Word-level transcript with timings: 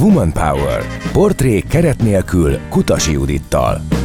Woman 0.00 0.32
Power. 0.32 0.82
Portré 1.12 1.60
keret 1.60 2.02
nélkül 2.02 2.58
Kutasi 2.68 3.12
Judittal. 3.12 3.99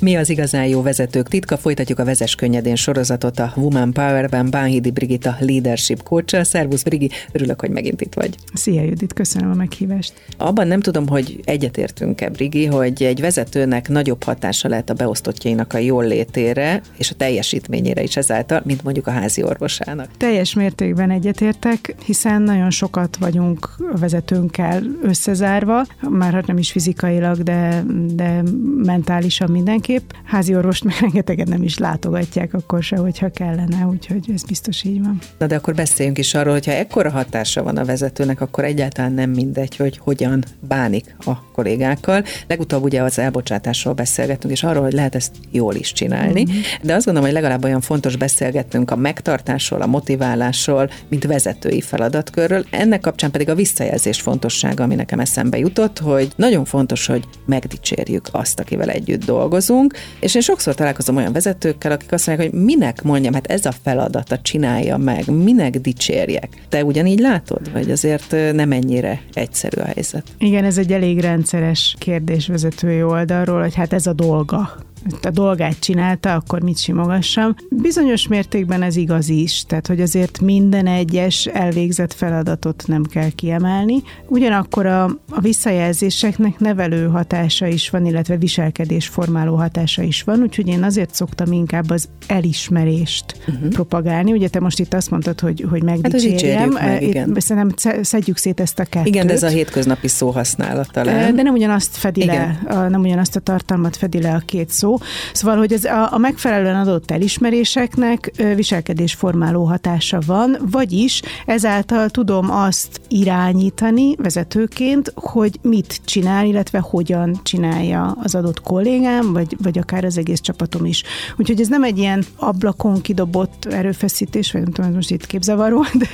Mi 0.00 0.16
az 0.16 0.30
igazán 0.30 0.66
jó 0.66 0.82
vezetők 0.82 1.28
titka? 1.28 1.56
Folytatjuk 1.56 1.98
a 1.98 2.04
Vezes 2.04 2.34
Könnyedén 2.34 2.76
sorozatot 2.76 3.38
a 3.38 3.52
Woman 3.56 3.92
Power-ben 3.92 4.50
Bánhidi 4.50 4.90
Brigita 4.90 5.36
Leadership 5.40 6.02
coach 6.02 6.44
Szervusz 6.44 6.82
Brigi, 6.82 7.10
örülök, 7.32 7.60
hogy 7.60 7.70
megint 7.70 8.00
itt 8.00 8.14
vagy. 8.14 8.34
Szia 8.54 8.82
Judit, 8.82 9.12
köszönöm 9.12 9.50
a 9.50 9.54
meghívást. 9.54 10.12
Abban 10.36 10.66
nem 10.66 10.80
tudom, 10.80 11.08
hogy 11.08 11.40
egyetértünk-e, 11.44 12.28
Brigi, 12.28 12.66
hogy 12.66 13.02
egy 13.02 13.20
vezetőnek 13.20 13.88
nagyobb 13.88 14.22
hatása 14.22 14.68
lehet 14.68 14.90
a 14.90 14.94
beosztottjainak 14.94 15.72
a 15.72 15.78
jól 15.78 16.04
létére 16.06 16.80
és 16.96 17.10
a 17.10 17.14
teljesítményére 17.14 18.02
is 18.02 18.16
ezáltal, 18.16 18.62
mint 18.64 18.82
mondjuk 18.82 19.06
a 19.06 19.10
házi 19.10 19.42
orvosának. 19.42 20.08
Teljes 20.16 20.54
mértékben 20.54 21.10
egyetértek, 21.10 21.94
hiszen 22.04 22.42
nagyon 22.42 22.70
sokat 22.70 23.16
vagyunk 23.16 23.68
a 23.92 23.98
vezetőnkkel 23.98 24.82
összezárva, 25.02 25.84
már 26.08 26.32
hát 26.32 26.46
nem 26.46 26.58
is 26.58 26.70
fizikailag, 26.70 27.42
de, 27.42 27.84
de 28.14 28.42
mentálisan 28.84 29.50
mindenki 29.50 29.87
mindenképp. 29.88 30.24
Házi 30.24 30.54
orvost 30.54 30.84
meg 30.84 30.94
rengeteget 31.00 31.48
nem 31.48 31.62
is 31.62 31.78
látogatják 31.78 32.54
akkor 32.54 32.82
se, 32.82 32.96
hogyha 32.96 33.30
kellene, 33.30 33.86
úgyhogy 33.86 34.30
ez 34.34 34.42
biztos 34.44 34.82
így 34.84 35.02
van. 35.02 35.18
Na 35.38 35.46
de 35.46 35.54
akkor 35.54 35.74
beszéljünk 35.74 36.18
is 36.18 36.34
arról, 36.34 36.52
hogyha 36.52 36.72
ekkora 36.72 37.10
hatása 37.10 37.62
van 37.62 37.76
a 37.76 37.84
vezetőnek, 37.84 38.40
akkor 38.40 38.64
egyáltalán 38.64 39.12
nem 39.12 39.30
mindegy, 39.30 39.76
hogy 39.76 39.98
hogyan 39.98 40.44
bánik 40.60 41.14
a 41.18 41.47
kollégákkal. 41.58 42.24
Legutóbb 42.46 42.82
ugye 42.82 43.02
az 43.02 43.18
elbocsátásról 43.18 43.94
beszélgettünk, 43.94 44.52
és 44.52 44.62
arról, 44.62 44.82
hogy 44.82 44.92
lehet 44.92 45.14
ezt 45.14 45.32
jól 45.50 45.74
is 45.74 45.92
csinálni. 45.92 46.42
Mm-hmm. 46.42 46.58
De 46.82 46.94
azt 46.94 47.04
gondolom, 47.04 47.28
hogy 47.28 47.38
legalább 47.40 47.64
olyan 47.64 47.80
fontos 47.80 48.16
beszélgetnünk 48.16 48.90
a 48.90 48.96
megtartásról, 48.96 49.82
a 49.82 49.86
motiválásról, 49.86 50.90
mint 51.08 51.24
vezetői 51.24 51.80
feladatkörről. 51.80 52.64
Ennek 52.70 53.00
kapcsán 53.00 53.30
pedig 53.30 53.48
a 53.48 53.54
visszajelzés 53.54 54.20
fontossága, 54.20 54.82
ami 54.82 54.94
nekem 54.94 55.20
eszembe 55.20 55.58
jutott, 55.58 55.98
hogy 55.98 56.28
nagyon 56.36 56.64
fontos, 56.64 57.06
hogy 57.06 57.24
megdicsérjük 57.46 58.28
azt, 58.30 58.60
akivel 58.60 58.88
együtt 58.88 59.24
dolgozunk, 59.24 59.94
és 60.20 60.34
én 60.34 60.42
sokszor 60.42 60.74
találkozom 60.74 61.16
olyan 61.16 61.32
vezetőkkel, 61.32 61.92
akik 61.92 62.12
azt 62.12 62.26
mondják, 62.26 62.50
hogy 62.50 62.60
minek 62.60 63.02
mondjam, 63.02 63.32
hát 63.32 63.46
ez 63.46 63.66
a 63.66 63.72
feladata, 63.82 64.38
csinálja 64.40 64.96
meg, 64.96 65.30
minek 65.42 65.80
dicsérjek. 65.80 66.48
Te 66.68 66.84
ugyanígy 66.84 67.18
látod, 67.18 67.72
vagy 67.72 67.90
azért 67.90 68.36
nem 68.52 68.72
ennyire 68.72 69.22
egyszerű 69.34 69.80
a 69.80 69.84
helyzet? 69.84 70.22
Igen, 70.38 70.64
ez 70.64 70.78
egy 70.78 70.92
elég 70.92 71.20
rendszeres 71.50 71.96
kérdés 71.98 72.46
vezetői 72.46 73.02
oldalról, 73.02 73.60
hogy 73.60 73.74
hát 73.74 73.92
ez 73.92 74.06
a 74.06 74.12
dolga 74.12 74.74
a 75.22 75.30
dolgát 75.30 75.78
csinálta, 75.78 76.34
akkor 76.34 76.62
mit 76.62 76.78
simogassam. 76.78 77.54
Bizonyos 77.70 78.28
mértékben 78.28 78.82
ez 78.82 78.96
igaz 78.96 79.28
is, 79.28 79.64
tehát 79.66 79.86
hogy 79.86 80.00
azért 80.00 80.40
minden 80.40 80.86
egyes 80.86 81.46
elvégzett 81.46 82.12
feladatot 82.12 82.84
nem 82.86 83.02
kell 83.04 83.30
kiemelni. 83.30 84.02
Ugyanakkor 84.26 84.86
a, 84.86 85.04
a 85.30 85.40
visszajelzéseknek 85.40 86.58
nevelő 86.58 87.06
hatása 87.06 87.66
is 87.66 87.90
van, 87.90 88.06
illetve 88.06 88.36
viselkedés 88.36 89.06
formáló 89.06 89.56
hatása 89.56 90.02
is 90.02 90.22
van, 90.22 90.42
úgyhogy 90.42 90.68
én 90.68 90.82
azért 90.82 91.14
szoktam 91.14 91.52
inkább 91.52 91.90
az 91.90 92.08
elismerést 92.26 93.24
uh-huh. 93.48 93.68
propagálni. 93.68 94.32
Ugye 94.32 94.48
te 94.48 94.60
most 94.60 94.78
itt 94.78 94.94
azt 94.94 95.10
mondtad, 95.10 95.40
hogy, 95.40 95.66
hogy 95.70 95.82
megdicsérjem. 95.82 96.72
Hát, 96.74 96.88
meg, 96.88 97.02
igen. 97.02 97.28
Itt, 97.28 97.40
szerintem 97.40 98.02
szedjük 98.02 98.36
szét 98.36 98.60
ezt 98.60 98.78
a 98.78 98.84
kettőt. 98.84 99.06
Igen, 99.06 99.26
de 99.26 99.32
ez 99.32 99.42
a 99.42 99.48
hétköznapi 99.48 100.08
szó 100.08 100.30
használata 100.30 100.90
talán. 100.92 101.34
De 101.34 101.42
nem 101.42 101.54
ugyanazt 101.54 101.96
fedi 101.96 102.22
igen. 102.22 102.58
le, 102.64 102.74
a, 102.74 102.88
nem 102.88 103.00
ugyanazt 103.00 103.36
a 103.36 103.40
tartalmat 103.40 103.96
fedi 103.96 104.20
le 104.20 104.34
a 104.34 104.42
két 104.44 104.70
szó. 104.70 104.87
Szóval, 105.32 105.56
hogy 105.56 105.72
ez 105.72 105.84
a, 105.84 106.12
a 106.12 106.18
megfelelően 106.18 106.76
adott 106.76 107.10
elismeréseknek 107.10 108.30
viselkedésformáló 108.54 109.64
hatása 109.64 110.18
van, 110.26 110.58
vagyis 110.70 111.22
ezáltal 111.46 112.08
tudom 112.08 112.50
azt 112.50 113.00
irányítani 113.08 114.14
vezetőként, 114.16 115.12
hogy 115.14 115.58
mit 115.62 116.00
csinál, 116.04 116.46
illetve 116.46 116.78
hogyan 116.78 117.40
csinálja 117.42 118.16
az 118.22 118.34
adott 118.34 118.60
kollégám, 118.60 119.32
vagy, 119.32 119.56
vagy 119.62 119.78
akár 119.78 120.04
az 120.04 120.18
egész 120.18 120.40
csapatom 120.40 120.84
is. 120.84 121.02
Úgyhogy 121.36 121.60
ez 121.60 121.68
nem 121.68 121.82
egy 121.82 121.98
ilyen 121.98 122.24
ablakon 122.36 123.00
kidobott 123.00 123.64
erőfeszítés, 123.64 124.52
vagy 124.52 124.62
nem 124.62 124.72
tudom, 124.72 124.92
most 124.92 125.10
itt 125.10 125.26
képzavaró, 125.26 125.86
de 125.98 126.06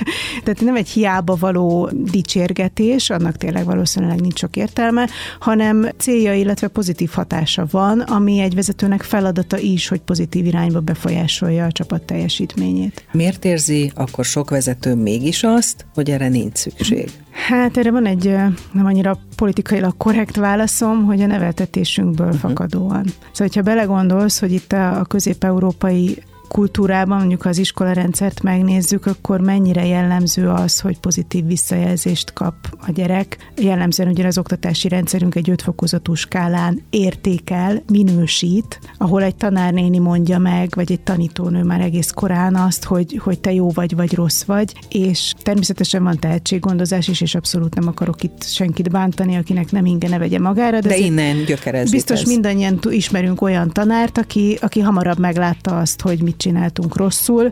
tehát 0.43 0.61
nem 0.61 0.75
egy 0.75 0.89
hiába 0.89 1.35
való 1.39 1.89
dicsérgetés, 1.93 3.09
annak 3.09 3.37
tényleg 3.37 3.65
valószínűleg 3.65 4.21
nincs 4.21 4.39
sok 4.39 4.55
értelme, 4.55 5.07
hanem 5.39 5.89
célja, 5.97 6.33
illetve 6.33 6.67
pozitív 6.67 7.09
hatása 7.11 7.65
van, 7.71 7.99
ami 7.99 8.39
egy 8.39 8.55
vezetőnek 8.65 9.03
feladata 9.03 9.57
is, 9.57 9.87
hogy 9.87 9.99
pozitív 9.99 10.45
irányba 10.45 10.79
befolyásolja 10.79 11.65
a 11.65 11.71
csapat 11.71 12.01
teljesítményét. 12.01 13.05
Miért 13.11 13.45
érzi 13.45 13.91
akkor 13.95 14.25
sok 14.25 14.49
vezető 14.49 14.95
mégis 14.95 15.43
azt, 15.43 15.85
hogy 15.93 16.09
erre 16.09 16.27
nincs 16.27 16.57
szükség? 16.57 17.09
Hát 17.47 17.77
erre 17.77 17.91
van 17.91 18.05
egy 18.05 18.23
nem 18.71 18.85
annyira 18.85 19.17
politikailag 19.35 19.97
korrekt 19.97 20.35
válaszom, 20.35 21.05
hogy 21.05 21.21
a 21.21 21.25
neveltetésünkből 21.25 22.27
uh-huh. 22.27 22.41
fakadóan. 22.41 23.05
Szóval, 23.05 23.17
hogyha 23.31 23.61
belegondolsz, 23.61 24.39
hogy 24.39 24.51
itt 24.51 24.71
a 24.71 25.05
közép-európai 25.07 26.23
kultúrában, 26.47 27.17
mondjuk 27.17 27.45
az 27.45 27.57
iskolarendszert 27.57 28.43
megnézzük, 28.43 29.05
akkor 29.05 29.39
mennyire 29.39 29.85
jellemző 29.85 30.49
az, 30.49 30.79
hogy 30.79 30.99
pozitív 30.99 31.45
visszajelzést 31.45 32.33
kap 32.33 32.55
a 32.87 32.91
gyerek. 32.91 33.51
Jellemzően 33.57 34.09
ugye 34.09 34.27
az 34.27 34.37
oktatási 34.37 34.87
rendszerünk 34.87 35.35
egy 35.35 35.49
ötfokozatú 35.49 36.13
skálán 36.13 36.81
értékel, 36.89 37.83
minősít, 37.91 38.79
ahol 38.97 39.23
egy 39.23 39.35
tanárnéni 39.35 39.99
mondja 39.99 40.37
meg, 40.37 40.69
vagy 40.75 40.91
egy 40.91 41.01
tanítónő 41.01 41.63
már 41.63 41.81
egész 41.81 42.11
korán 42.11 42.55
azt, 42.55 42.83
hogy, 42.83 43.19
hogy 43.23 43.39
te 43.39 43.53
jó 43.53 43.69
vagy, 43.69 43.95
vagy 43.95 44.13
rossz 44.13 44.43
vagy, 44.43 44.73
és 44.89 45.33
természetesen 45.41 46.03
van 46.03 46.19
tehetséggondozás 46.19 47.07
is, 47.07 47.21
és 47.21 47.35
abszolút 47.35 47.75
nem 47.75 47.87
akarok 47.87 48.23
itt 48.23 48.43
senkit 48.43 48.89
bántani, 48.89 49.35
akinek 49.35 49.71
nem 49.71 49.85
inge 49.85 50.09
ne 50.09 50.17
vegye 50.17 50.39
magára. 50.39 50.79
De, 50.79 50.87
de 50.87 50.97
innen 50.97 51.45
gyökerezik 51.45 51.91
Biztos 51.91 52.21
ez. 52.21 52.27
mindannyian 52.27 52.79
ismerünk 52.89 53.41
olyan 53.41 53.71
tanárt, 53.71 54.17
aki, 54.17 54.57
aki 54.61 54.79
hamarabb 54.79 55.19
meglátta 55.19 55.79
azt, 55.79 56.01
hogy 56.01 56.21
mit 56.21 56.34
csináltunk 56.37 56.95
rosszul, 56.95 57.51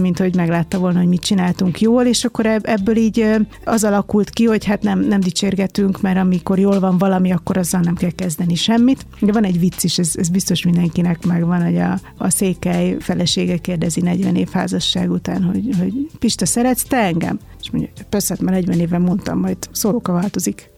mint 0.00 0.18
hogy 0.18 0.36
meglátta 0.36 0.78
volna, 0.78 0.98
hogy 0.98 1.08
mit 1.08 1.20
csináltunk 1.20 1.80
jól, 1.80 2.04
és 2.04 2.24
akkor 2.24 2.46
ebből 2.46 2.96
így 2.96 3.24
az 3.64 3.84
alakult 3.84 4.30
ki, 4.30 4.44
hogy 4.44 4.64
hát 4.64 4.82
nem, 4.82 5.00
nem 5.00 5.20
dicsérgetünk, 5.20 6.00
mert 6.00 6.18
amikor 6.18 6.58
jól 6.58 6.80
van 6.80 6.98
valami, 6.98 7.32
akkor 7.32 7.56
azzal 7.56 7.80
nem 7.80 7.94
kell 7.94 8.10
kezdeni 8.10 8.54
semmit. 8.54 9.06
De 9.20 9.32
van 9.32 9.44
egy 9.44 9.58
vicc 9.58 9.82
is, 9.82 9.98
ez, 9.98 10.12
ez 10.14 10.28
biztos 10.28 10.64
mindenkinek 10.64 11.26
megvan, 11.26 11.64
hogy 11.64 11.78
a, 11.78 12.00
a 12.16 12.30
székely 12.30 12.96
felesége 13.00 13.56
kérdezi 13.56 14.00
40 14.00 14.36
év 14.36 14.48
házasság 14.52 15.10
után, 15.10 15.42
hogy, 15.42 15.74
hogy 15.78 15.92
Pista, 16.18 16.46
szeretsz 16.46 16.84
te 16.84 16.96
engem? 16.96 17.38
És 17.62 17.70
mondja, 17.70 17.90
persze, 18.08 18.34
hát 18.34 18.42
már 18.42 18.54
40 18.54 18.78
éve 18.80 18.98
mondtam, 18.98 19.38
majd 19.38 19.56
szóróka 19.72 20.12
változik. 20.12 20.70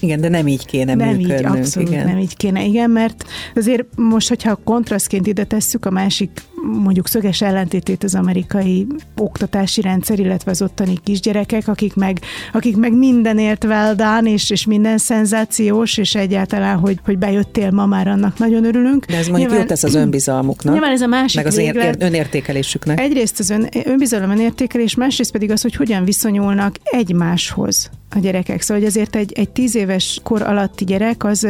Igen, 0.00 0.20
de 0.20 0.28
nem 0.28 0.46
így 0.46 0.66
kéne 0.66 0.94
nem 0.94 1.08
működnünk. 1.08 1.38
Így, 1.38 1.60
abszolút 1.60 1.88
igen. 1.88 2.06
nem 2.06 2.18
így 2.18 2.36
kéne, 2.36 2.64
igen, 2.64 2.90
mert 2.90 3.24
azért 3.54 3.84
most, 3.96 4.28
hogyha 4.28 4.58
kontrasztként 4.64 5.26
ide 5.26 5.44
tesszük 5.44 5.86
a 5.86 5.90
másik 5.90 6.30
mondjuk 6.72 7.08
szöges 7.08 7.42
ellentétét 7.42 8.04
az 8.04 8.14
amerikai 8.14 8.86
oktatási 9.16 9.80
rendszer, 9.80 10.18
illetve 10.18 10.50
az 10.50 10.62
ottani 10.62 10.94
kisgyerekek, 11.04 11.68
akik 11.68 11.94
meg, 11.94 12.20
akik 12.52 12.76
meg 12.76 12.92
mindenért 12.92 13.64
well 13.64 13.94
done, 13.94 14.32
és, 14.32 14.50
és 14.50 14.66
minden 14.66 14.98
szenzációs, 14.98 15.98
és 15.98 16.14
egyáltalán, 16.14 16.78
hogy, 16.78 16.98
hogy 17.04 17.18
bejöttél 17.18 17.70
ma 17.70 17.86
már, 17.86 18.08
annak 18.08 18.38
nagyon 18.38 18.64
örülünk. 18.64 19.04
De 19.04 19.16
ez 19.16 19.26
mondjuk 19.26 19.38
nyilván, 19.38 19.58
jót 19.58 19.66
tesz 19.66 19.82
az 19.82 19.94
önbizalmuknak. 19.94 20.72
Nyilván 20.72 20.92
ez 20.92 21.00
a 21.00 21.06
másik 21.06 21.36
Meg 21.36 21.46
az 21.46 21.56
véglet. 21.56 22.02
önértékelésüknek. 22.02 23.00
Egyrészt 23.00 23.38
az 23.38 23.50
ön, 23.50 23.68
önbizalom 23.84 24.30
önértékelés, 24.30 24.94
másrészt 24.94 25.32
pedig 25.32 25.50
az, 25.50 25.62
hogy 25.62 25.74
hogyan 25.74 26.04
viszonyulnak 26.04 26.76
egymáshoz 26.84 27.90
a 28.14 28.18
gyerekek. 28.18 28.60
Szóval 28.60 28.82
hogy 28.82 28.90
azért 28.90 29.16
egy, 29.16 29.32
egy 29.32 29.50
tíz 29.50 29.74
éves 29.74 30.20
kor 30.22 30.42
alatti 30.42 30.84
gyerek 30.84 31.24
az, 31.24 31.46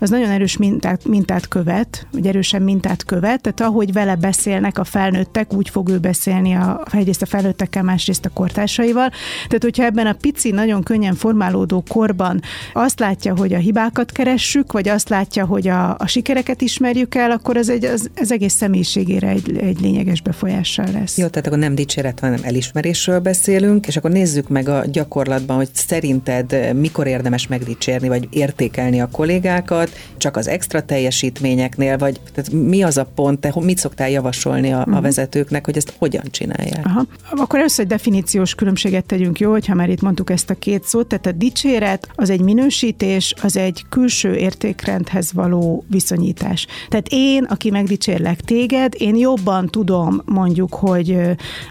az 0.00 0.10
nagyon 0.10 0.30
erős 0.30 0.56
mintát, 0.56 1.04
mintát 1.04 1.48
követ, 1.48 2.06
vagy 2.12 2.26
erősen 2.26 2.62
mintát 2.62 3.04
követ, 3.04 3.40
tehát 3.40 3.60
ahogy 3.60 3.92
vele 3.92 4.14
beszélnek 4.14 4.78
a 4.78 4.84
felnőttek, 4.84 5.52
úgy 5.52 5.68
fog 5.68 5.88
ő 5.88 5.98
beszélni 5.98 6.54
a, 6.54 6.82
egyrészt 6.92 7.22
a 7.22 7.26
felnőttekkel, 7.26 7.82
másrészt 7.82 8.24
a 8.24 8.30
kortársaival. 8.32 9.10
Tehát, 9.46 9.62
hogyha 9.62 9.84
ebben 9.84 10.06
a 10.06 10.12
pici, 10.12 10.50
nagyon 10.50 10.82
könnyen 10.82 11.14
formálódó 11.14 11.84
korban 11.88 12.40
azt 12.72 13.00
látja, 13.00 13.36
hogy 13.36 13.52
a 13.52 13.58
hibákat 13.58 14.12
keressük, 14.12 14.72
vagy 14.72 14.88
azt 14.88 15.08
látja, 15.08 15.44
hogy 15.44 15.68
a, 15.68 15.94
a 15.98 16.06
sikereket 16.06 16.60
ismerjük 16.60 17.14
el, 17.14 17.30
akkor 17.30 17.56
ez, 17.56 17.68
egy, 17.68 17.84
az, 17.84 18.10
ez 18.14 18.30
egész 18.30 18.54
személyiségére 18.54 19.28
egy, 19.28 19.56
egy 19.56 19.80
lényeges 19.80 20.20
befolyással 20.20 20.86
lesz. 20.92 21.18
Jó, 21.18 21.26
tehát 21.26 21.46
akkor 21.46 21.58
nem 21.58 21.74
dicséret, 21.74 22.20
hanem 22.20 22.40
elismerésről 22.42 23.18
beszélünk, 23.18 23.86
és 23.86 23.96
akkor 23.96 24.10
nézzük 24.10 24.48
meg 24.48 24.68
a 24.68 24.84
gyakorlatban, 24.86 25.56
hogy 25.56 25.68
szerint 25.72 26.05
szerinted 26.06 26.52
eh, 26.52 26.72
mikor 26.72 27.06
érdemes 27.06 27.46
megdicsérni, 27.46 28.08
vagy 28.08 28.28
értékelni 28.30 29.00
a 29.00 29.08
kollégákat, 29.12 29.90
csak 30.16 30.36
az 30.36 30.48
extra 30.48 30.82
teljesítményeknél, 30.82 31.98
vagy 31.98 32.20
tehát 32.34 32.52
mi 32.52 32.82
az 32.82 32.96
a 32.96 33.04
pont, 33.14 33.38
te 33.40 33.52
mit 33.60 33.78
szoktál 33.78 34.10
javasolni 34.10 34.72
a, 34.72 34.80
a 34.80 34.84
mhm. 34.86 35.02
vezetőknek, 35.02 35.64
hogy 35.64 35.76
ezt 35.76 35.94
hogyan 35.98 36.24
csinálják? 36.30 36.86
Aha. 36.86 37.06
Akkor 37.30 37.58
először 37.58 37.84
egy 37.84 37.90
definíciós 37.90 38.54
különbséget 38.54 39.04
tegyünk 39.04 39.40
jó, 39.40 39.50
hogyha 39.50 39.74
már 39.74 39.88
itt 39.88 40.00
mondtuk 40.00 40.30
ezt 40.30 40.50
a 40.50 40.54
két 40.54 40.84
szót, 40.84 41.06
tehát 41.06 41.26
a 41.26 41.32
dicséret 41.32 42.08
az 42.14 42.30
egy 42.30 42.40
minősítés, 42.40 43.34
az 43.42 43.56
egy 43.56 43.84
külső 43.88 44.34
értékrendhez 44.34 45.32
való 45.32 45.84
viszonyítás. 45.88 46.66
Tehát 46.88 47.06
én, 47.10 47.44
aki 47.44 47.70
megdicsérlek 47.70 48.40
téged, 48.40 48.94
én 48.98 49.16
jobban 49.16 49.68
tudom 49.68 50.22
mondjuk, 50.24 50.74
hogy 50.74 51.18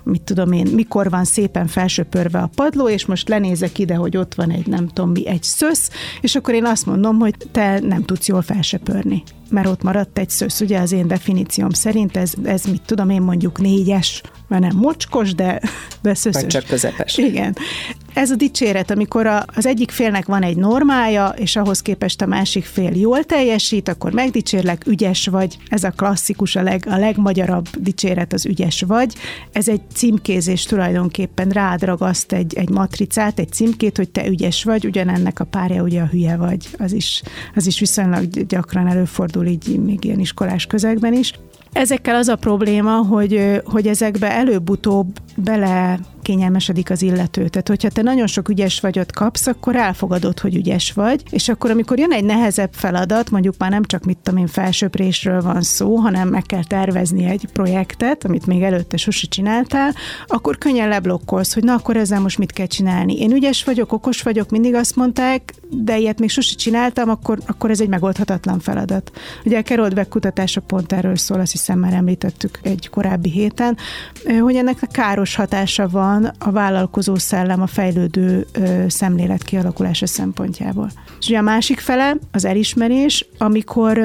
mit 0.04 0.22
tudom 0.22 0.52
én, 0.52 0.68
mikor 0.74 1.10
van 1.10 1.24
szépen 1.24 1.68
felsöpörve 1.68 2.40
a 2.40 2.50
padló, 2.56 2.90
és 2.90 3.06
most 3.06 3.30
lenézek 3.30 3.80
ide, 3.80 3.96
hogy 3.96 4.18
ott 4.18 4.25
ott 4.26 4.36
van 4.36 4.52
egy 4.52 4.68
nem 4.68 4.88
tudom 4.88 5.12
mi, 5.12 5.28
egy 5.28 5.44
szösz, 5.44 5.90
és 6.22 6.36
akkor 6.36 6.54
én 6.54 6.66
azt 6.66 6.86
mondom, 6.86 7.18
hogy 7.18 7.36
te 7.52 7.80
nem 7.80 8.04
tudsz 8.04 8.28
jól 8.28 8.42
felsöpörni 8.42 9.24
mert 9.50 9.68
ott 9.68 9.84
maradt 9.84 10.18
egy 10.18 10.30
szösz, 10.30 10.62
ugye 10.62 10.80
az 10.80 10.92
én 10.92 11.08
definícióm 11.08 11.70
szerint 11.70 12.18
ez, 12.18 12.34
ez 12.44 12.64
mit 12.64 12.82
tudom 12.82 13.10
én 13.10 13.22
mondjuk 13.22 13.60
négyes, 13.60 14.22
mert 14.48 14.62
nem 14.62 14.76
mocskos, 14.76 15.34
de, 15.34 15.62
de 16.02 16.14
szöszös. 16.14 16.42
Vagy 16.42 16.52
csak 16.52 16.66
közepes. 16.66 17.18
Igen. 17.18 17.56
Ez 18.16 18.32
a 18.32 18.36
dicséret, 18.36 18.92
amikor 18.92 19.26
a, 19.26 19.46
az 19.56 19.66
egyik 19.66 19.92
félnek 19.92 20.26
van 20.26 20.44
egy 20.44 20.58
normája, 20.58 21.28
és 21.28 21.56
ahhoz 21.56 21.82
képest 21.82 22.22
a 22.22 22.26
másik 22.26 22.66
fél 22.66 22.92
jól 22.94 23.24
teljesít, 23.24 23.88
akkor 23.88 24.12
megdicsérlek, 24.12 24.88
ügyes 24.88 25.28
vagy. 25.28 25.58
Ez 25.70 25.84
a 25.84 25.90
klasszikus, 25.90 26.56
a, 26.56 26.62
leg, 26.62 26.86
a 26.90 26.98
legmagyarabb 26.98 27.68
dicséret 27.78 28.34
az 28.34 28.46
ügyes 28.46 28.82
vagy. 28.82 29.14
Ez 29.52 29.68
egy 29.68 29.82
címkézés 29.94 30.64
tulajdonképpen 30.64 31.50
rád 31.50 31.84
ragaszt 31.84 32.32
egy, 32.32 32.54
egy 32.54 32.70
matricát, 32.70 33.40
egy 33.40 33.52
címkét, 33.52 33.98
hogy 33.98 34.10
te 34.10 34.28
ügyes 34.28 34.64
vagy, 34.64 34.86
ugyanennek 34.86 35.40
a 35.40 35.46
párja 35.46 35.84
ugye 35.84 36.02
a 36.02 36.08
hülye 36.08 36.36
vagy. 36.36 36.68
Az 36.78 36.92
is, 36.92 37.22
az 37.56 37.68
is 37.68 37.80
viszonylag 37.80 38.26
gyakran 38.28 38.88
előfordul 38.88 39.46
így 39.46 39.80
még 39.80 40.04
ilyen 40.04 40.20
iskolás 40.20 40.66
közegben 40.66 41.14
is. 41.14 41.34
Ezekkel 41.76 42.16
az 42.16 42.28
a 42.28 42.36
probléma, 42.36 42.92
hogy, 42.92 43.62
hogy 43.66 43.88
ezekbe 43.88 44.32
előbb-utóbb 44.32 45.08
bele 45.36 46.00
kényelmesedik 46.22 46.90
az 46.90 47.02
illető. 47.02 47.48
Tehát, 47.48 47.68
hogyha 47.68 47.90
te 47.90 48.02
nagyon 48.02 48.28
sok 48.28 48.50
ügyes 48.50 48.80
vagyot 48.80 49.12
kapsz, 49.12 49.48
akkor 49.48 49.76
elfogadod, 49.76 50.40
hogy 50.40 50.56
ügyes 50.56 50.92
vagy, 50.92 51.24
és 51.30 51.50
akkor, 51.50 51.72
amikor 51.72 52.00
jön 52.00 52.12
egy 52.12 52.24
nehezebb 52.24 52.74
feladat, 52.74 53.30
mondjuk 53.30 53.56
már 53.58 53.70
nem 53.70 53.84
csak 53.84 54.04
mit 54.04 54.18
tudom 54.18 54.40
én 54.40 54.48
felsőprésről 54.48 55.42
van 55.42 55.62
szó, 55.62 55.96
hanem 55.96 56.28
meg 56.28 56.44
kell 56.44 56.64
tervezni 56.64 57.26
egy 57.26 57.48
projektet, 57.54 58.26
amit 58.26 58.46
még 58.46 58.62
előtte 58.62 58.98
sose 58.98 59.28
csináltál, 59.28 59.94
akkor 60.28 60.58
könnyen 60.58 60.88
leblokkolsz, 60.88 61.54
hogy 61.54 61.64
na 61.64 61.74
akkor 61.74 61.98
ezzel 61.98 62.20
most 62.20 62.38
mit 62.38 62.52
kell 62.52 62.66
csinálni. 62.66 63.20
Én 63.20 63.32
ügyes 63.32 63.64
vagyok, 63.64 63.94
okos 63.94 64.22
vagyok, 64.22 64.50
mindig 64.50 64.74
azt 64.74 64.96
mondták, 64.96 65.54
de 65.70 65.98
ilyet 65.98 66.20
még 66.20 66.30
sose 66.30 66.56
csináltam, 66.56 67.10
akkor, 67.10 67.40
akkor 67.46 67.70
ez 67.70 67.82
egy 67.82 67.90
megoldhatatlan 67.90 68.60
feladat. 68.60 69.12
Ugye 69.44 69.58
a 69.58 69.62
Carol 69.62 69.88
Dweck 69.88 70.10
kutatása 70.10 70.62
pont 70.62 70.92
erről 70.92 71.16
szól, 71.16 71.40
azt 71.40 71.52
hiszem 71.52 71.65
már 71.74 71.94
említettük 71.94 72.60
egy 72.62 72.90
korábbi 72.90 73.30
héten, 73.30 73.78
hogy 74.40 74.56
ennek 74.56 74.78
a 74.82 74.88
káros 74.92 75.36
hatása 75.36 75.88
van 75.88 76.32
a 76.40 76.52
vállalkozó 76.52 77.16
szellem 77.16 77.62
a 77.62 77.68
fejlődő 77.68 78.48
szemlélet 78.88 79.44
kialakulása 79.44 80.08
szempontjából. 80.08 80.90
És 81.20 81.28
ugye 81.28 81.38
a 81.38 81.42
másik 81.42 81.80
fele 81.80 82.16
az 82.32 82.46
elismerés, 82.46 83.28
amikor 83.38 83.98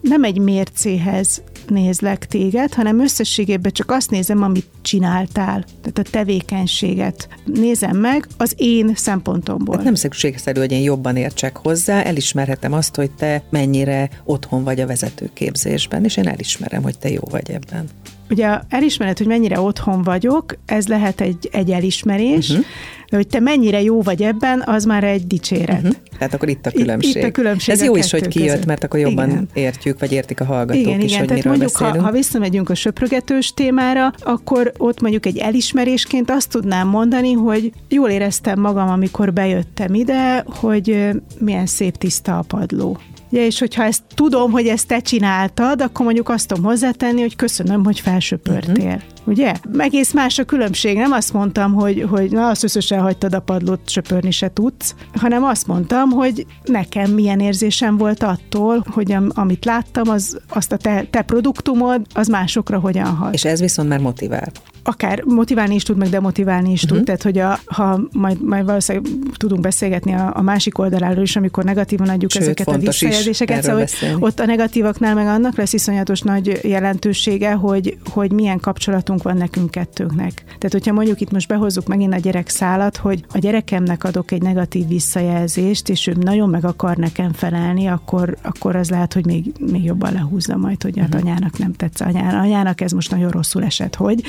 nem 0.00 0.24
egy 0.24 0.38
mércéhez 0.38 1.42
nézlek 1.70 2.26
téged, 2.26 2.74
hanem 2.74 3.00
összességében 3.00 3.72
csak 3.72 3.90
azt 3.90 4.10
nézem, 4.10 4.42
amit 4.42 4.66
csináltál, 4.82 5.64
tehát 5.82 5.98
a 5.98 6.10
tevékenységet 6.10 7.28
nézem 7.44 7.96
meg 7.96 8.26
az 8.36 8.54
én 8.56 8.92
szempontomból. 8.94 9.74
Hát 9.74 9.84
nem 9.84 9.94
szükségszerű, 9.94 10.60
hogy 10.60 10.72
én 10.72 10.82
jobban 10.82 11.16
értsek 11.16 11.56
hozzá, 11.56 12.02
elismerhetem 12.02 12.72
azt, 12.72 12.94
hogy 12.94 13.10
te 13.10 13.42
mennyire 13.50 14.10
otthon 14.24 14.64
vagy 14.64 14.80
a 14.80 14.86
vezetőképzésben, 14.86 16.04
és 16.04 16.16
én 16.16 16.28
elismerem, 16.28 16.82
hogy 16.82 16.98
te 16.98 17.10
jó 17.10 17.22
vagy 17.30 17.50
ebben. 17.50 17.88
Ugye 18.30 18.58
elismered, 18.68 19.18
hogy 19.18 19.26
mennyire 19.26 19.60
otthon 19.60 20.02
vagyok, 20.02 20.56
ez 20.66 20.86
lehet 20.86 21.20
egy, 21.20 21.48
egy 21.52 21.70
elismerés, 21.70 22.48
uh-huh. 22.48 22.64
de 23.10 23.16
hogy 23.16 23.26
te 23.26 23.40
mennyire 23.40 23.82
jó 23.82 24.02
vagy 24.02 24.22
ebben, 24.22 24.62
az 24.66 24.84
már 24.84 25.04
egy 25.04 25.26
dicséret. 25.26 25.82
Uh-huh. 25.82 25.96
Tehát 26.18 26.34
akkor 26.34 26.48
itt 26.48 26.66
a 26.66 26.70
különbség. 26.70 27.10
Itt, 27.10 27.22
itt 27.22 27.28
a 27.28 27.30
különbség 27.30 27.74
Ez 27.74 27.82
jó 27.82 27.96
is, 27.96 28.10
hogy 28.10 28.28
kijött, 28.28 28.50
között. 28.50 28.66
mert 28.66 28.84
akkor 28.84 29.00
jobban 29.00 29.30
igen. 29.30 29.48
értjük, 29.52 29.98
vagy 30.00 30.12
értik 30.12 30.40
a 30.40 30.44
hallgatók 30.44 30.82
igen, 30.82 31.00
is, 31.00 31.04
igen. 31.04 31.18
hogy 31.18 31.28
Tehát 31.28 31.44
miről 31.44 31.58
mondjuk, 31.58 31.72
beszélünk. 31.72 32.00
Ha, 32.00 32.06
ha 32.06 32.12
visszamegyünk 32.12 32.70
a 32.70 32.74
söprögetős 32.74 33.52
témára, 33.54 34.12
akkor 34.22 34.72
ott 34.76 35.00
mondjuk 35.00 35.26
egy 35.26 35.36
elismerésként 35.36 36.30
azt 36.30 36.50
tudnám 36.50 36.88
mondani, 36.88 37.32
hogy 37.32 37.72
jól 37.88 38.08
éreztem 38.08 38.60
magam, 38.60 38.88
amikor 38.88 39.32
bejöttem 39.32 39.94
ide, 39.94 40.44
hogy 40.46 41.08
milyen 41.38 41.66
szép 41.66 41.96
tiszta 41.96 42.38
a 42.38 42.42
padló. 42.42 42.98
Ja, 43.30 43.44
és 43.44 43.58
hogyha 43.58 43.82
ezt 43.82 44.02
tudom, 44.14 44.50
hogy 44.50 44.66
ezt 44.66 44.86
te 44.86 45.00
csináltad, 45.00 45.80
akkor 45.80 46.04
mondjuk 46.04 46.28
azt 46.28 46.48
tudom 46.48 46.64
hozzátenni, 46.64 47.20
hogy 47.20 47.36
köszönöm, 47.36 47.84
hogy 47.84 48.00
felsöpörtél. 48.00 48.84
Uh-huh. 48.84 49.15
Ugye? 49.26 49.54
Egész 49.78 50.12
más 50.12 50.38
a 50.38 50.44
különbség. 50.44 50.96
Nem 50.96 51.12
azt 51.12 51.32
mondtam, 51.32 51.72
hogy, 51.72 52.06
hogy 52.10 52.30
na, 52.30 52.48
azt 52.48 52.64
összesen 52.64 53.00
hagytad 53.00 53.34
a 53.34 53.40
padlót, 53.40 53.80
söpörni 53.88 54.30
se 54.30 54.52
tudsz, 54.52 54.94
hanem 55.14 55.44
azt 55.44 55.66
mondtam, 55.66 56.10
hogy 56.10 56.46
nekem 56.64 57.10
milyen 57.10 57.40
érzésem 57.40 57.96
volt 57.96 58.22
attól, 58.22 58.84
hogy 58.90 59.12
am, 59.12 59.28
amit 59.34 59.64
láttam, 59.64 60.08
az, 60.08 60.38
azt 60.48 60.72
a 60.72 60.76
te, 60.76 61.06
te 61.10 61.22
produktumod, 61.22 62.00
az 62.14 62.28
másokra 62.28 62.78
hogyan 62.78 63.06
hat. 63.06 63.34
És 63.34 63.44
ez 63.44 63.60
viszont 63.60 63.88
már 63.88 64.00
motivál 64.00 64.52
akár 64.86 65.22
motiválni 65.24 65.74
is 65.74 65.82
tud, 65.82 65.96
meg 65.96 66.08
demotiválni 66.08 66.70
is 66.70 66.82
uh-huh. 66.82 66.96
tud, 66.96 67.06
tehát 67.06 67.22
hogy 67.22 67.38
a, 67.38 67.58
ha 67.64 68.00
majd, 68.12 68.42
majd 68.42 68.64
valószínűleg 68.64 69.12
tudunk 69.36 69.60
beszélgetni 69.60 70.12
a, 70.12 70.32
a 70.34 70.42
másik 70.42 70.78
oldaláról 70.78 71.22
is, 71.22 71.36
amikor 71.36 71.64
negatívan 71.64 72.08
adjuk 72.08 72.30
Sőt, 72.30 72.42
ezeket 72.42 72.68
a 72.68 72.78
visszajelzéseket, 72.78 73.62
szóval 73.62 73.78
hogy 73.78 74.16
ott 74.18 74.40
a 74.40 74.46
negatívaknál 74.46 75.14
meg 75.14 75.26
annak 75.26 75.56
lesz 75.56 75.72
iszonyatos 75.72 76.20
nagy 76.20 76.58
jelentősége, 76.62 77.52
hogy, 77.52 77.96
hogy 78.10 78.32
milyen 78.32 78.60
kapcsolatunk 78.60 79.15
van 79.22 79.36
nekünk 79.36 79.70
kettőnknek. 79.70 80.42
Tehát, 80.44 80.72
hogyha 80.72 80.92
mondjuk 80.92 81.20
itt 81.20 81.30
most 81.30 81.48
behozzuk 81.48 81.86
megint 81.86 82.14
a 82.14 82.18
gyerek 82.18 82.48
szálat, 82.48 82.96
hogy 82.96 83.24
a 83.32 83.38
gyerekemnek 83.38 84.04
adok 84.04 84.30
egy 84.30 84.42
negatív 84.42 84.88
visszajelzést, 84.88 85.88
és 85.88 86.06
ő 86.06 86.16
nagyon 86.20 86.48
meg 86.48 86.64
akar 86.64 86.96
nekem 86.96 87.32
felelni, 87.32 87.86
akkor, 87.86 88.36
akkor 88.42 88.76
az 88.76 88.90
lehet, 88.90 89.12
hogy 89.12 89.26
még, 89.26 89.52
még 89.70 89.84
jobban 89.84 90.12
lehúzza 90.12 90.56
majd, 90.56 90.82
hogy 90.82 90.98
uh-huh. 90.98 91.20
anyának 91.20 91.58
nem 91.58 91.72
tetsz, 91.72 92.00
anyának, 92.00 92.42
anyának 92.42 92.80
ez 92.80 92.92
most 92.92 93.10
nagyon 93.10 93.30
rosszul 93.30 93.64
esett, 93.64 93.94
hogy 93.94 94.22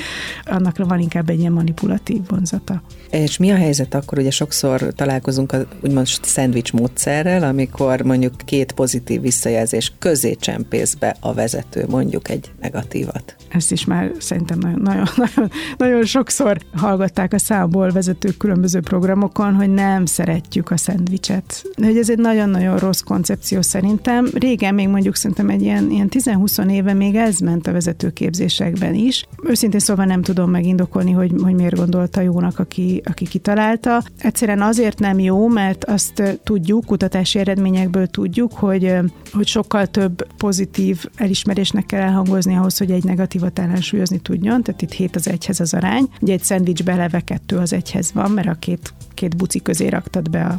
annak 0.44 0.76
van 0.76 1.00
inkább 1.00 1.30
egy 1.30 1.38
ilyen 1.38 1.52
manipulatív 1.52 2.20
vonzata. 2.28 2.82
És 3.10 3.36
mi 3.36 3.50
a 3.50 3.56
helyzet 3.56 3.94
akkor, 3.94 4.18
ugye 4.18 4.30
sokszor 4.30 4.80
találkozunk 4.80 5.52
a 5.52 5.66
úgymond 5.80 6.06
szendvics 6.06 6.72
módszerrel, 6.72 7.42
amikor 7.42 8.00
mondjuk 8.00 8.34
két 8.44 8.72
pozitív 8.72 9.20
visszajelzés 9.20 9.92
közé 9.98 10.34
csempész 10.34 10.94
be 10.94 11.16
a 11.20 11.34
vezető 11.34 11.86
mondjuk 11.88 12.28
egy 12.28 12.52
negatívat. 12.60 13.36
Ezt 13.48 13.72
is 13.72 13.84
már 13.84 14.12
szerintem 14.18 14.58
nagyon, 14.58 14.77
nagyon, 14.82 15.06
nagyon, 15.16 15.50
nagyon 15.76 16.04
sokszor 16.04 16.58
hallgatták 16.76 17.32
a 17.32 17.38
számból 17.38 17.90
vezetők 17.90 18.36
különböző 18.36 18.80
programokon, 18.80 19.54
hogy 19.54 19.70
nem 19.70 20.06
szeretjük 20.06 20.70
a 20.70 20.76
szendvicset. 20.76 21.64
Hogy 21.74 21.96
ez 21.96 22.10
egy 22.10 22.18
nagyon-nagyon 22.18 22.78
rossz 22.78 23.00
koncepció 23.00 23.62
szerintem. 23.62 24.26
Régen 24.34 24.74
még 24.74 24.88
mondjuk 24.88 25.16
szerintem 25.16 25.48
egy 25.48 25.62
ilyen, 25.62 25.90
ilyen 25.90 26.08
10-20 26.10 26.70
éve 26.70 26.92
még 26.92 27.14
ez 27.14 27.38
ment 27.38 27.66
a 27.66 27.72
vezetőképzésekben 27.72 28.94
is. 28.94 29.26
Őszintén 29.42 29.80
szóval 29.80 30.04
nem 30.04 30.22
tudom 30.22 30.50
megindokolni, 30.50 31.12
hogy, 31.12 31.32
hogy 31.42 31.54
miért 31.54 31.76
gondolta 31.76 32.20
jónak, 32.20 32.58
aki, 32.58 33.02
aki 33.04 33.24
kitalálta. 33.24 34.02
Egyszerűen 34.18 34.62
azért 34.62 34.98
nem 34.98 35.18
jó, 35.18 35.48
mert 35.48 35.84
azt 35.84 36.38
tudjuk, 36.44 36.84
kutatási 36.84 37.38
eredményekből 37.38 38.06
tudjuk, 38.06 38.52
hogy, 38.52 38.94
hogy 39.32 39.46
sokkal 39.46 39.86
több 39.86 40.26
pozitív 40.36 41.04
elismerésnek 41.16 41.86
kell 41.86 42.00
elhangozni 42.00 42.56
ahhoz, 42.56 42.78
hogy 42.78 42.90
egy 42.90 43.04
negatívat 43.04 43.58
ellensúlyozni 43.58 44.18
tudjon, 44.18 44.62
tehát 44.68 44.82
itt 44.82 44.92
7 44.92 45.16
az 45.16 45.28
egyhez 45.28 45.60
az 45.60 45.74
arány. 45.74 46.08
Ugye 46.20 46.32
egy 46.32 46.42
szendvics 46.42 46.82
beleve 46.84 47.20
kettő 47.20 47.56
az 47.56 47.72
egyhez 47.72 48.12
van, 48.12 48.30
mert 48.30 48.48
a 48.48 48.54
két 48.54 48.92
két 49.18 49.36
buci 49.36 49.62
közé 49.62 49.86
raktad 49.86 50.30
be 50.30 50.44
a, 50.44 50.58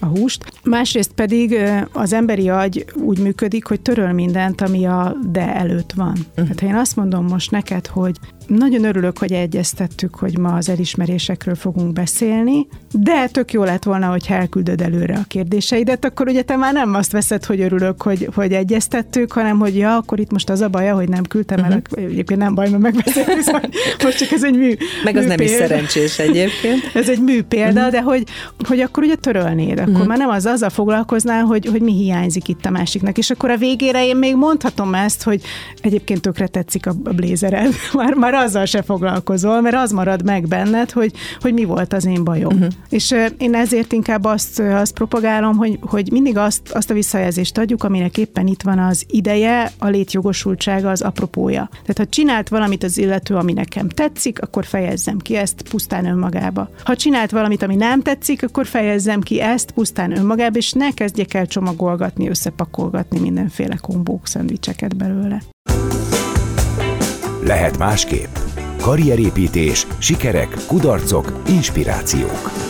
a 0.00 0.06
húst. 0.06 0.52
Másrészt 0.64 1.12
pedig 1.12 1.56
az 1.92 2.12
emberi 2.12 2.48
agy 2.48 2.84
úgy 2.94 3.18
működik, 3.18 3.66
hogy 3.66 3.80
töröl 3.80 4.12
mindent, 4.12 4.60
ami 4.60 4.86
a 4.86 5.16
de 5.32 5.54
előtt 5.54 5.92
van. 5.92 6.12
Uh-huh. 6.12 6.34
Tehát 6.34 6.60
ha 6.60 6.66
én 6.66 6.74
azt 6.74 6.96
mondom 6.96 7.26
most 7.26 7.50
neked, 7.50 7.86
hogy 7.86 8.16
nagyon 8.46 8.84
örülök, 8.84 9.18
hogy 9.18 9.32
egyeztettük, 9.32 10.14
hogy 10.14 10.38
ma 10.38 10.54
az 10.54 10.68
elismerésekről 10.68 11.54
fogunk 11.54 11.92
beszélni, 11.92 12.66
de 12.92 13.26
tök 13.26 13.52
jó 13.52 13.64
lett 13.64 13.84
volna, 13.84 14.06
hogy 14.06 14.24
elküldöd 14.28 14.80
előre 14.80 15.14
a 15.14 15.24
kérdéseidet, 15.28 16.04
akkor 16.04 16.28
ugye 16.28 16.42
te 16.42 16.56
már 16.56 16.72
nem 16.72 16.94
azt 16.94 17.12
veszed, 17.12 17.44
hogy 17.44 17.60
örülök, 17.60 18.02
hogy, 18.02 18.28
hogy 18.34 18.52
egyeztettük, 18.52 19.32
hanem 19.32 19.58
hogy 19.58 19.76
ja, 19.76 19.96
akkor 19.96 20.20
itt 20.20 20.30
most 20.30 20.50
az 20.50 20.60
a 20.60 20.68
baja, 20.68 20.94
hogy 20.94 21.08
nem 21.08 21.22
küldtem 21.22 21.64
el, 21.64 21.82
uh-huh. 21.88 22.10
egyébként 22.10 22.40
nem 22.40 22.54
baj, 22.54 22.70
mert 22.70 22.82
megbeszéltük, 22.82 23.40
szóval 23.40 23.62
most 24.02 24.18
csak 24.18 24.30
ez 24.30 24.44
egy 24.44 24.56
mű 24.56 24.74
Meg 25.04 25.16
az 25.16 25.22
mű 25.22 25.28
nem 25.28 25.36
példa. 25.36 25.52
is 25.52 25.58
szerencsés 25.58 26.18
egyébként. 26.18 26.90
Ez 26.94 27.08
egy 27.08 27.20
mű 27.22 27.42
példa, 27.42 27.78
uh-huh. 27.78 27.92
de 27.92 27.97
hogy, 28.00 28.24
hogy 28.68 28.80
akkor 28.80 29.02
ugye 29.02 29.14
törölnéd, 29.14 29.78
akkor 29.78 29.92
uh-huh. 29.92 30.06
már 30.06 30.18
nem 30.18 30.28
az 30.28 30.46
azzal 30.46 30.70
foglalkoznál, 30.70 31.44
hogy, 31.44 31.66
hogy 31.66 31.80
mi 31.80 31.92
hiányzik 31.92 32.48
itt 32.48 32.64
a 32.64 32.70
másiknak, 32.70 33.18
és 33.18 33.30
akkor 33.30 33.50
a 33.50 33.56
végére 33.56 34.06
én 34.06 34.16
még 34.16 34.36
mondhatom 34.36 34.94
ezt, 34.94 35.22
hogy 35.22 35.42
egyébként 35.80 36.20
tökre 36.20 36.46
tetszik 36.46 36.86
a, 36.86 36.94
a 37.04 37.12
blézered, 37.12 37.74
már, 37.92 38.14
már 38.14 38.34
azzal 38.34 38.64
se 38.64 38.82
foglalkozol, 38.82 39.60
mert 39.60 39.76
az 39.76 39.92
marad 39.92 40.24
meg 40.24 40.48
benned, 40.48 40.90
hogy, 40.90 41.12
hogy 41.40 41.52
mi 41.52 41.64
volt 41.64 41.92
az 41.92 42.06
én 42.06 42.24
bajom. 42.24 42.54
Uh-huh. 42.54 42.68
És 42.88 43.14
én 43.38 43.54
ezért 43.54 43.92
inkább 43.92 44.24
azt, 44.24 44.60
azt 44.60 44.92
propagálom, 44.92 45.56
hogy, 45.56 45.78
hogy 45.80 46.12
mindig 46.12 46.36
azt, 46.36 46.70
azt 46.72 46.90
a 46.90 46.94
visszajelzést 46.94 47.58
adjuk, 47.58 47.84
aminek 47.84 48.18
éppen 48.18 48.46
itt 48.46 48.62
van 48.62 48.78
az 48.78 49.04
ideje, 49.08 49.70
a 49.78 49.88
létjogosultsága, 49.88 50.90
az 50.90 51.02
apropója. 51.02 51.68
Tehát 51.70 51.98
ha 51.98 52.06
csinált 52.06 52.48
valamit 52.48 52.84
az 52.84 52.98
illető, 52.98 53.34
ami 53.34 53.52
nekem 53.52 53.88
tetszik, 53.88 54.42
akkor 54.42 54.64
fejezzem 54.64 55.18
ki 55.18 55.36
ezt 55.36 55.62
pusztán 55.70 56.06
önmagába. 56.06 56.70
Ha 56.84 56.96
csinált 56.96 57.30
valamit, 57.30 57.62
ami 57.62 57.76
nem 57.76 57.87
tetszik, 57.96 58.42
akkor 58.42 58.66
fejezzem 58.66 59.20
ki 59.20 59.40
ezt 59.40 59.70
pusztán 59.70 60.16
önmagába, 60.16 60.58
és 60.58 60.72
ne 60.72 60.90
kezdjek 60.90 61.34
el 61.34 61.46
csomagolgatni, 61.46 62.28
összepakolgatni 62.28 63.18
mindenféle 63.18 63.76
kombók, 63.80 64.26
szendvicseket 64.26 64.96
belőle. 64.96 65.42
Lehet 67.44 67.78
másképp. 67.78 68.36
Karrierépítés, 68.80 69.86
sikerek, 69.98 70.56
kudarcok, 70.66 71.42
inspirációk. 71.48 72.67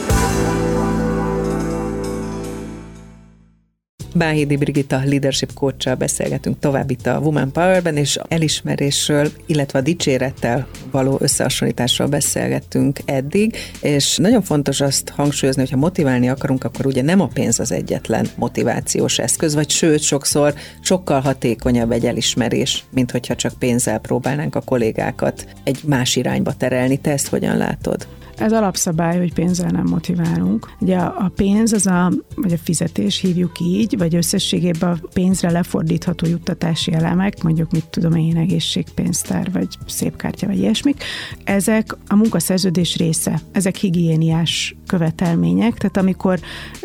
Báhidi 4.15 4.57
Brigitta 4.57 5.01
leadership 5.05 5.53
coach 5.55 5.97
beszélgetünk 5.97 6.59
tovább 6.59 6.91
itt 6.91 7.07
a 7.07 7.19
Woman 7.19 7.53
Power-ben, 7.53 7.97
és 7.97 8.19
elismerésről, 8.29 9.31
illetve 9.47 9.79
a 9.79 9.83
dicsérettel 9.83 10.67
való 10.91 11.17
összehasonlításról 11.21 12.09
beszélgettünk 12.09 12.99
eddig, 13.05 13.57
és 13.81 14.17
nagyon 14.17 14.43
fontos 14.43 14.81
azt 14.81 15.09
hangsúlyozni, 15.09 15.63
hogy 15.63 15.71
ha 15.71 15.77
motiválni 15.77 16.29
akarunk, 16.29 16.65
akkor 16.65 16.87
ugye 16.87 17.03
nem 17.03 17.21
a 17.21 17.27
pénz 17.27 17.61
az 17.61 17.73
egyetlen 17.73 18.27
motivációs 18.37 19.19
eszköz, 19.19 19.55
vagy 19.55 19.71
sőt, 19.71 20.01
sokszor 20.01 20.55
sokkal 20.81 21.21
hatékonyabb 21.21 21.91
egy 21.91 22.07
elismerés, 22.07 22.85
mint 22.91 23.11
hogyha 23.11 23.35
csak 23.35 23.53
pénzzel 23.59 23.99
próbálnánk 23.99 24.55
a 24.55 24.61
kollégákat 24.61 25.47
egy 25.65 25.81
más 25.87 26.17
irányba 26.17 26.53
terelni. 26.53 26.97
Te 27.01 27.11
ezt 27.11 27.29
hogyan 27.29 27.57
látod? 27.57 28.07
Ez 28.39 28.53
alapszabály, 28.53 29.19
hogy 29.19 29.33
pénzzel 29.33 29.71
nem 29.71 29.87
motiválunk. 29.87 30.71
Ugye 30.81 30.97
a 30.99 31.33
pénz, 31.35 31.73
az 31.73 31.87
a, 31.87 32.13
vagy 32.35 32.53
a 32.53 32.59
fizetés, 32.59 33.21
hívjuk 33.21 33.61
így, 33.61 33.99
vagy 33.99 34.15
összességében 34.15 34.91
a 34.91 35.07
pénzre 35.13 35.51
lefordítható 35.51 36.27
juttatási 36.27 36.93
elemek, 36.93 37.43
mondjuk 37.43 37.71
mit 37.71 37.87
tudom 37.87 38.15
én, 38.15 38.37
egészségpénztár, 38.37 39.53
vagy 39.53 39.69
szép 39.87 40.17
kártya, 40.17 40.47
vagy 40.47 40.59
ilyesmik, 40.59 41.05
ezek 41.45 41.97
a 42.07 42.15
munkaszerződés 42.15 42.97
része. 42.97 43.41
Ezek 43.53 43.77
higiéniás 43.77 44.77
követelmények, 44.89 45.75
tehát 45.75 45.97
amikor 45.97 46.41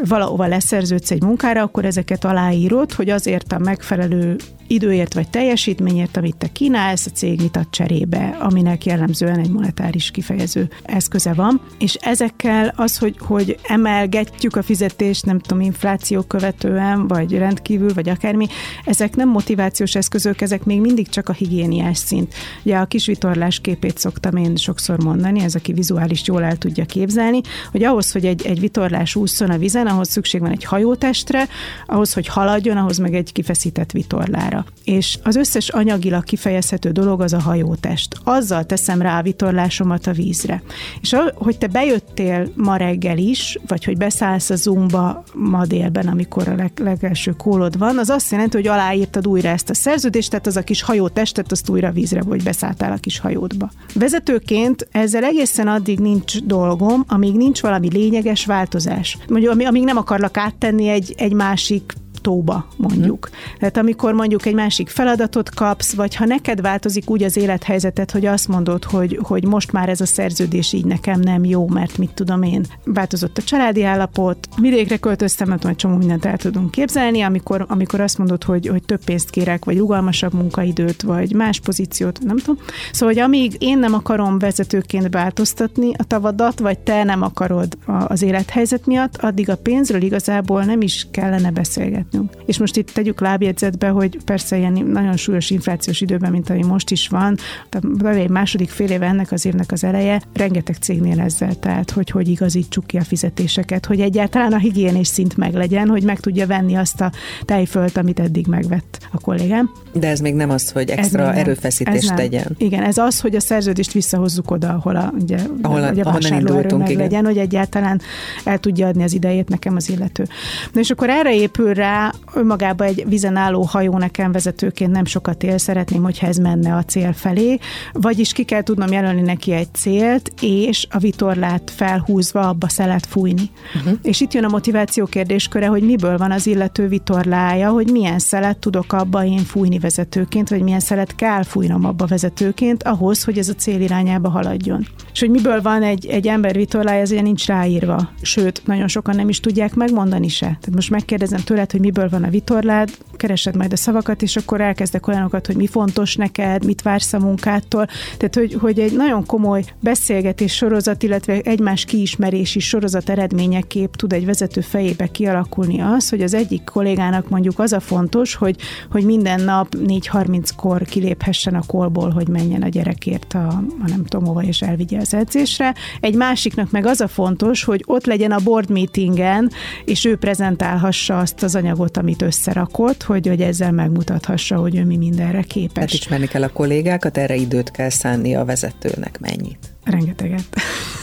valahova 0.05 0.47
leszerződsz 0.47 1.11
egy 1.11 1.23
munkára, 1.23 1.61
akkor 1.61 1.85
ezeket 1.85 2.25
aláírod, 2.25 2.91
hogy 2.91 3.09
azért 3.09 3.53
a 3.53 3.59
megfelelő 3.59 4.35
időért 4.67 5.13
vagy 5.13 5.29
teljesítményért, 5.29 6.17
amit 6.17 6.35
te 6.35 6.47
kínálsz, 6.47 7.05
a 7.05 7.09
cég 7.09 7.41
mit 7.41 7.57
ad 7.57 7.69
cserébe, 7.69 8.37
aminek 8.39 8.85
jellemzően 8.85 9.39
egy 9.39 9.49
monetáris 9.49 10.11
kifejező 10.11 10.69
eszköze 10.83 11.33
van. 11.33 11.61
És 11.79 11.93
ezekkel 11.93 12.73
az, 12.75 12.97
hogy, 12.97 13.15
hogy 13.19 13.57
emelgetjük 13.67 14.55
a 14.55 14.61
fizetést, 14.61 15.25
nem 15.25 15.39
tudom, 15.39 15.61
infláció 15.61 16.21
követően, 16.21 17.07
vagy 17.07 17.37
rendkívül, 17.37 17.93
vagy 17.93 18.09
akármi, 18.09 18.47
ezek 18.85 19.15
nem 19.15 19.29
motivációs 19.29 19.95
eszközök, 19.95 20.41
ezek 20.41 20.63
még 20.63 20.81
mindig 20.81 21.09
csak 21.09 21.29
a 21.29 21.33
higiéniás 21.33 21.97
szint. 21.97 22.33
Ugye 22.63 22.77
a 22.77 22.85
kis 22.85 23.05
vitorlás 23.05 23.59
képét 23.59 23.97
szoktam 23.97 24.35
én 24.35 24.55
sokszor 24.55 25.03
mondani, 25.03 25.39
ez 25.43 25.55
aki 25.55 25.73
vizuális 25.73 26.21
jól 26.25 26.43
el 26.43 26.57
tudja 26.57 26.85
képzelni, 26.85 27.41
hogy 27.71 27.83
ahhoz, 27.93 28.11
hogy 28.11 28.25
egy, 28.25 28.45
egy 28.45 28.59
vitorlás 28.59 29.15
ússzon 29.15 29.49
a 29.49 29.57
vizen, 29.57 29.87
ahhoz 29.87 30.09
szükség 30.09 30.41
van 30.41 30.51
egy 30.51 30.63
hajótestre, 30.63 31.47
ahhoz, 31.85 32.13
hogy 32.13 32.27
haladjon, 32.27 32.77
ahhoz 32.77 32.97
meg 32.97 33.13
egy 33.13 33.31
kifeszített 33.31 33.91
vitorlára. 33.91 34.65
És 34.83 35.17
az 35.23 35.35
összes 35.35 35.69
anyagilag 35.69 36.23
kifejezhető 36.23 36.91
dolog 36.91 37.21
az 37.21 37.33
a 37.33 37.39
hajótest. 37.39 38.17
Azzal 38.23 38.63
teszem 38.63 39.01
rá 39.01 39.19
a 39.19 39.21
vitorlásomat 39.21 40.07
a 40.07 40.11
vízre. 40.11 40.63
És 41.01 41.15
hogy 41.33 41.57
te 41.57 41.67
bejöttél 41.67 42.51
ma 42.55 42.75
reggel 42.75 43.17
is, 43.17 43.57
vagy 43.67 43.83
hogy 43.83 43.97
beszállsz 43.97 44.49
a 44.49 44.55
Zoomba 44.55 45.23
ma 45.33 45.65
délben, 45.65 46.07
amikor 46.07 46.47
a 46.47 46.55
leg, 46.55 46.71
legelső 46.75 47.31
kólod 47.31 47.77
van, 47.77 47.97
az 47.97 48.09
azt 48.09 48.31
jelenti, 48.31 48.57
hogy 48.57 48.67
aláírtad 48.67 49.27
újra 49.27 49.49
ezt 49.49 49.69
a 49.69 49.73
szerződést, 49.73 50.29
tehát 50.29 50.47
az 50.47 50.57
a 50.57 50.61
kis 50.63 50.81
hajótestet, 50.81 51.51
azt 51.51 51.69
újra 51.69 51.91
vízre, 51.91 52.21
vagy 52.21 52.43
beszálltál 52.43 52.91
a 52.91 52.97
kis 52.97 53.19
hajódba. 53.19 53.71
Vezetőként 53.93 54.87
ezzel 54.91 55.23
egészen 55.23 55.67
addig 55.67 55.99
nincs 55.99 56.43
dolgom, 56.43 57.03
amíg 57.07 57.35
nincs 57.35 57.61
valami 57.61 57.82
lényeges 57.91 58.45
változás. 58.45 59.17
Mondjuk, 59.27 59.59
amíg 59.67 59.83
nem 59.83 59.97
akarlak 59.97 60.37
áttenni 60.37 60.87
egy, 60.87 61.13
egy 61.17 61.33
másik 61.33 61.93
tóba, 62.23 62.67
mondjuk. 62.77 63.29
Hmm. 63.31 63.57
Tehát 63.59 63.77
amikor 63.77 64.13
mondjuk 64.13 64.45
egy 64.45 64.53
másik 64.53 64.89
feladatot 64.89 65.49
kapsz, 65.49 65.93
vagy 65.93 66.15
ha 66.15 66.25
neked 66.25 66.61
változik 66.61 67.09
úgy 67.09 67.23
az 67.23 67.37
élethelyzetet, 67.37 68.11
hogy 68.11 68.25
azt 68.25 68.47
mondod, 68.47 68.83
hogy, 68.83 69.19
hogy 69.21 69.45
most 69.45 69.71
már 69.71 69.89
ez 69.89 70.01
a 70.01 70.05
szerződés 70.05 70.73
így 70.73 70.85
nekem 70.85 71.19
nem 71.19 71.45
jó, 71.45 71.67
mert 71.67 71.97
mit 71.97 72.13
tudom 72.13 72.43
én, 72.43 72.65
változott 72.85 73.37
a 73.37 73.41
családi 73.41 73.83
állapot, 73.83 74.47
vidékre 74.57 74.97
költöztem, 74.97 75.47
mert 75.47 75.65
egy 75.65 75.75
csomó 75.75 75.95
mindent 75.95 76.25
el 76.25 76.37
tudunk 76.37 76.71
képzelni, 76.71 77.21
amikor, 77.21 77.65
amikor 77.67 77.99
azt 77.99 78.17
mondod, 78.17 78.43
hogy, 78.43 78.67
hogy 78.67 78.83
több 78.83 79.03
pénzt 79.03 79.29
kérek, 79.29 79.65
vagy 79.65 79.77
rugalmasabb 79.77 80.33
munkaidőt, 80.33 81.01
vagy 81.01 81.33
más 81.33 81.59
pozíciót, 81.59 82.19
nem 82.23 82.37
tudom. 82.37 82.57
Szóval, 82.91 83.13
hogy 83.13 83.23
amíg 83.23 83.55
én 83.59 83.79
nem 83.79 83.93
akarom 83.93 84.39
vezetőként 84.39 85.13
változtatni 85.13 85.91
a 85.97 86.03
tavadat, 86.03 86.59
vagy 86.59 86.79
te 86.79 87.03
nem 87.03 87.21
akarod 87.21 87.77
az 88.07 88.21
élethelyzet 88.21 88.85
miatt, 88.85 89.17
addig 89.17 89.49
a 89.49 89.57
pénzről 89.57 90.01
igazából 90.01 90.63
nem 90.63 90.81
is 90.81 91.07
kellene 91.11 91.51
beszélgetni 91.51 92.12
látnunk. 92.13 92.31
És 92.45 92.57
most 92.57 92.77
itt 92.77 92.89
tegyük 92.89 93.21
lábjegyzetbe, 93.21 93.87
hogy 93.87 94.17
persze 94.25 94.57
ilyen 94.57 94.73
nagyon 94.73 95.17
súlyos 95.17 95.49
inflációs 95.49 96.01
időben, 96.01 96.31
mint 96.31 96.49
ami 96.49 96.63
most 96.63 96.91
is 96.91 97.07
van, 97.07 97.37
tehát 97.69 98.15
egy 98.15 98.29
második 98.29 98.69
fél 98.69 98.89
éve 98.89 99.05
ennek 99.05 99.31
az 99.31 99.45
évnek 99.45 99.71
az 99.71 99.83
eleje, 99.83 100.21
rengeteg 100.33 100.75
cégnél 100.75 101.19
ezzel 101.19 101.55
tehát, 101.55 101.91
hogy 101.91 102.09
hogy 102.09 102.27
igazítsuk 102.27 102.87
ki 102.87 102.97
a 102.97 103.03
fizetéseket, 103.03 103.85
hogy 103.85 103.99
egyáltalán 103.99 104.53
a 104.53 104.57
higiénés 104.57 105.07
szint 105.07 105.37
meglegyen, 105.37 105.87
hogy 105.87 106.03
meg 106.03 106.19
tudja 106.19 106.47
venni 106.47 106.75
azt 106.75 107.01
a 107.01 107.11
tejfölt, 107.45 107.97
amit 107.97 108.19
eddig 108.19 108.47
megvett 108.47 108.97
a 109.11 109.19
kollégám. 109.19 109.71
De 109.93 110.07
ez 110.07 110.19
még 110.19 110.33
nem 110.33 110.49
az, 110.49 110.71
hogy 110.71 110.89
extra 110.89 111.31
ez 111.31 111.37
erőfeszítést 111.37 112.09
ez 112.09 112.15
tegyen. 112.15 112.55
Igen, 112.57 112.83
ez 112.83 112.97
az, 112.97 113.19
hogy 113.19 113.35
a 113.35 113.39
szerződést 113.39 113.91
visszahozzuk 113.91 114.51
oda, 114.51 114.69
ahol 114.69 114.95
a, 114.95 115.13
ugye, 115.19 115.37
ahol, 115.61 115.83
a, 115.83 115.87
a 115.87 116.03
vásárlóerő 116.03 116.75
meg 116.77 116.95
legyen, 116.95 117.25
hogy 117.25 117.37
egyáltalán 117.37 118.01
el 118.43 118.57
tudja 118.57 118.87
adni 118.87 119.03
az 119.03 119.13
idejét 119.13 119.49
nekem 119.49 119.75
az 119.75 119.89
illető. 119.89 120.27
Na 120.73 120.79
és 120.79 120.89
akkor 120.89 121.09
erre 121.09 121.35
épül 121.35 121.73
rá 121.73 122.02
önmagában 122.33 122.87
egy 122.87 123.05
vizen 123.07 123.35
álló 123.35 123.61
hajó 123.61 123.97
nekem 123.97 124.31
vezetőként 124.31 124.91
nem 124.91 125.05
sokat 125.05 125.43
él, 125.43 125.57
szeretném, 125.57 126.03
hogyha 126.03 126.27
ez 126.27 126.37
menne 126.37 126.75
a 126.75 126.83
cél 126.83 127.13
felé, 127.13 127.57
vagyis 127.93 128.33
ki 128.33 128.43
kell 128.43 128.63
tudnom 128.63 128.91
jelölni 128.91 129.21
neki 129.21 129.51
egy 129.51 129.73
célt, 129.73 130.33
és 130.41 130.87
a 130.89 130.97
vitorlát 130.97 131.71
felhúzva 131.75 132.47
abba 132.47 132.69
szelet 132.69 133.05
fújni. 133.05 133.49
Uh-huh. 133.75 133.97
És 134.01 134.21
itt 134.21 134.33
jön 134.33 134.43
a 134.43 134.49
motiváció 134.49 135.05
kérdésköre, 135.05 135.67
hogy 135.67 135.83
miből 135.83 136.17
van 136.17 136.31
az 136.31 136.47
illető 136.47 136.87
vitorlája, 136.87 137.69
hogy 137.69 137.91
milyen 137.91 138.19
szelet 138.19 138.57
tudok 138.57 138.93
abba 138.93 139.25
én 139.25 139.37
fújni 139.37 139.79
vezetőként, 139.79 140.49
vagy 140.49 140.61
milyen 140.61 140.79
szelet 140.79 141.15
kell 141.15 141.43
fújnom 141.43 141.85
abba 141.85 142.05
vezetőként, 142.05 142.83
ahhoz, 142.83 143.23
hogy 143.23 143.37
ez 143.37 143.49
a 143.49 143.53
cél 143.53 143.81
irányába 143.81 144.29
haladjon. 144.29 144.87
És 145.13 145.19
hogy 145.19 145.29
miből 145.29 145.61
van 145.61 145.83
egy, 145.83 146.05
egy 146.05 146.27
ember 146.27 146.55
vitorlája, 146.55 147.01
ez 147.01 147.11
ugye 147.11 147.21
nincs 147.21 147.45
ráírva. 147.45 148.09
Sőt, 148.21 148.61
nagyon 148.65 148.87
sokan 148.87 149.15
nem 149.15 149.29
is 149.29 149.39
tudják 149.39 149.75
megmondani 149.75 150.27
se. 150.27 150.45
Tehát 150.45 150.73
most 150.73 150.89
megkérdezem 150.89 151.39
tőled, 151.39 151.71
hogy 151.71 151.79
mi 151.79 151.91
miből 151.93 152.09
van 152.09 152.23
a 152.23 152.29
vitorlád, 152.29 152.89
keresed 153.17 153.55
majd 153.55 153.71
a 153.71 153.75
szavakat, 153.75 154.21
és 154.21 154.35
akkor 154.35 154.61
elkezdek 154.61 155.07
olyanokat, 155.07 155.45
hogy 155.45 155.55
mi 155.55 155.67
fontos 155.67 156.15
neked, 156.15 156.65
mit 156.65 156.81
vársz 156.81 157.13
a 157.13 157.19
munkától. 157.19 157.85
Tehát, 158.17 158.35
hogy, 158.35 158.53
hogy 158.53 158.79
egy 158.79 158.95
nagyon 158.95 159.25
komoly 159.25 159.63
beszélgetés 159.79 160.53
sorozat, 160.53 161.03
illetve 161.03 161.39
egymás 161.39 161.85
kiismerési 161.85 162.59
sorozat 162.59 163.09
eredményeképp 163.09 163.93
tud 163.93 164.13
egy 164.13 164.25
vezető 164.25 164.61
fejébe 164.61 165.07
kialakulni 165.07 165.81
az, 165.81 166.09
hogy 166.09 166.21
az 166.21 166.33
egyik 166.33 166.63
kollégának 166.63 167.29
mondjuk 167.29 167.59
az 167.59 167.71
a 167.73 167.79
fontos, 167.79 168.35
hogy, 168.35 168.55
hogy 168.91 169.05
minden 169.05 169.41
nap 169.41 169.75
4.30-kor 169.75 170.81
kiléphessen 170.81 171.55
a 171.55 171.63
kolból, 171.67 172.09
hogy 172.09 172.27
menjen 172.27 172.61
a 172.61 172.67
gyerekért 172.67 173.33
a, 173.33 173.47
a 173.83 173.87
nem 173.87 174.05
tudom 174.05 174.27
hova, 174.27 174.43
és 174.43 174.61
elvigye 174.61 174.99
az 174.99 175.13
edzésre. 175.13 175.73
Egy 175.99 176.15
másiknak 176.15 176.71
meg 176.71 176.85
az 176.85 177.01
a 177.01 177.07
fontos, 177.07 177.63
hogy 177.63 177.83
ott 177.85 178.05
legyen 178.05 178.31
a 178.31 178.39
board 178.43 178.69
meetingen, 178.69 179.51
és 179.85 180.05
ő 180.05 180.17
prezentálhassa 180.17 181.19
azt 181.19 181.43
az 181.43 181.55
anyagot, 181.55 181.82
anyagot, 181.83 181.97
amit 181.97 182.21
összerakott, 182.21 183.03
hogy, 183.03 183.27
hogy 183.27 183.41
ezzel 183.41 183.71
megmutathassa, 183.71 184.55
hogy 184.55 184.75
ő 184.75 184.85
mi 184.85 184.97
mindenre 184.97 185.41
képes. 185.41 185.83
Hát 185.83 185.93
ismerni 185.93 186.27
kell 186.27 186.43
a 186.43 186.49
kollégákat, 186.49 187.17
erre 187.17 187.35
időt 187.35 187.71
kell 187.71 187.89
szánni 187.89 188.35
a 188.35 188.45
vezetőnek. 188.45 189.19
Mennyit? 189.19 189.57
Rengeteget. 189.83 190.45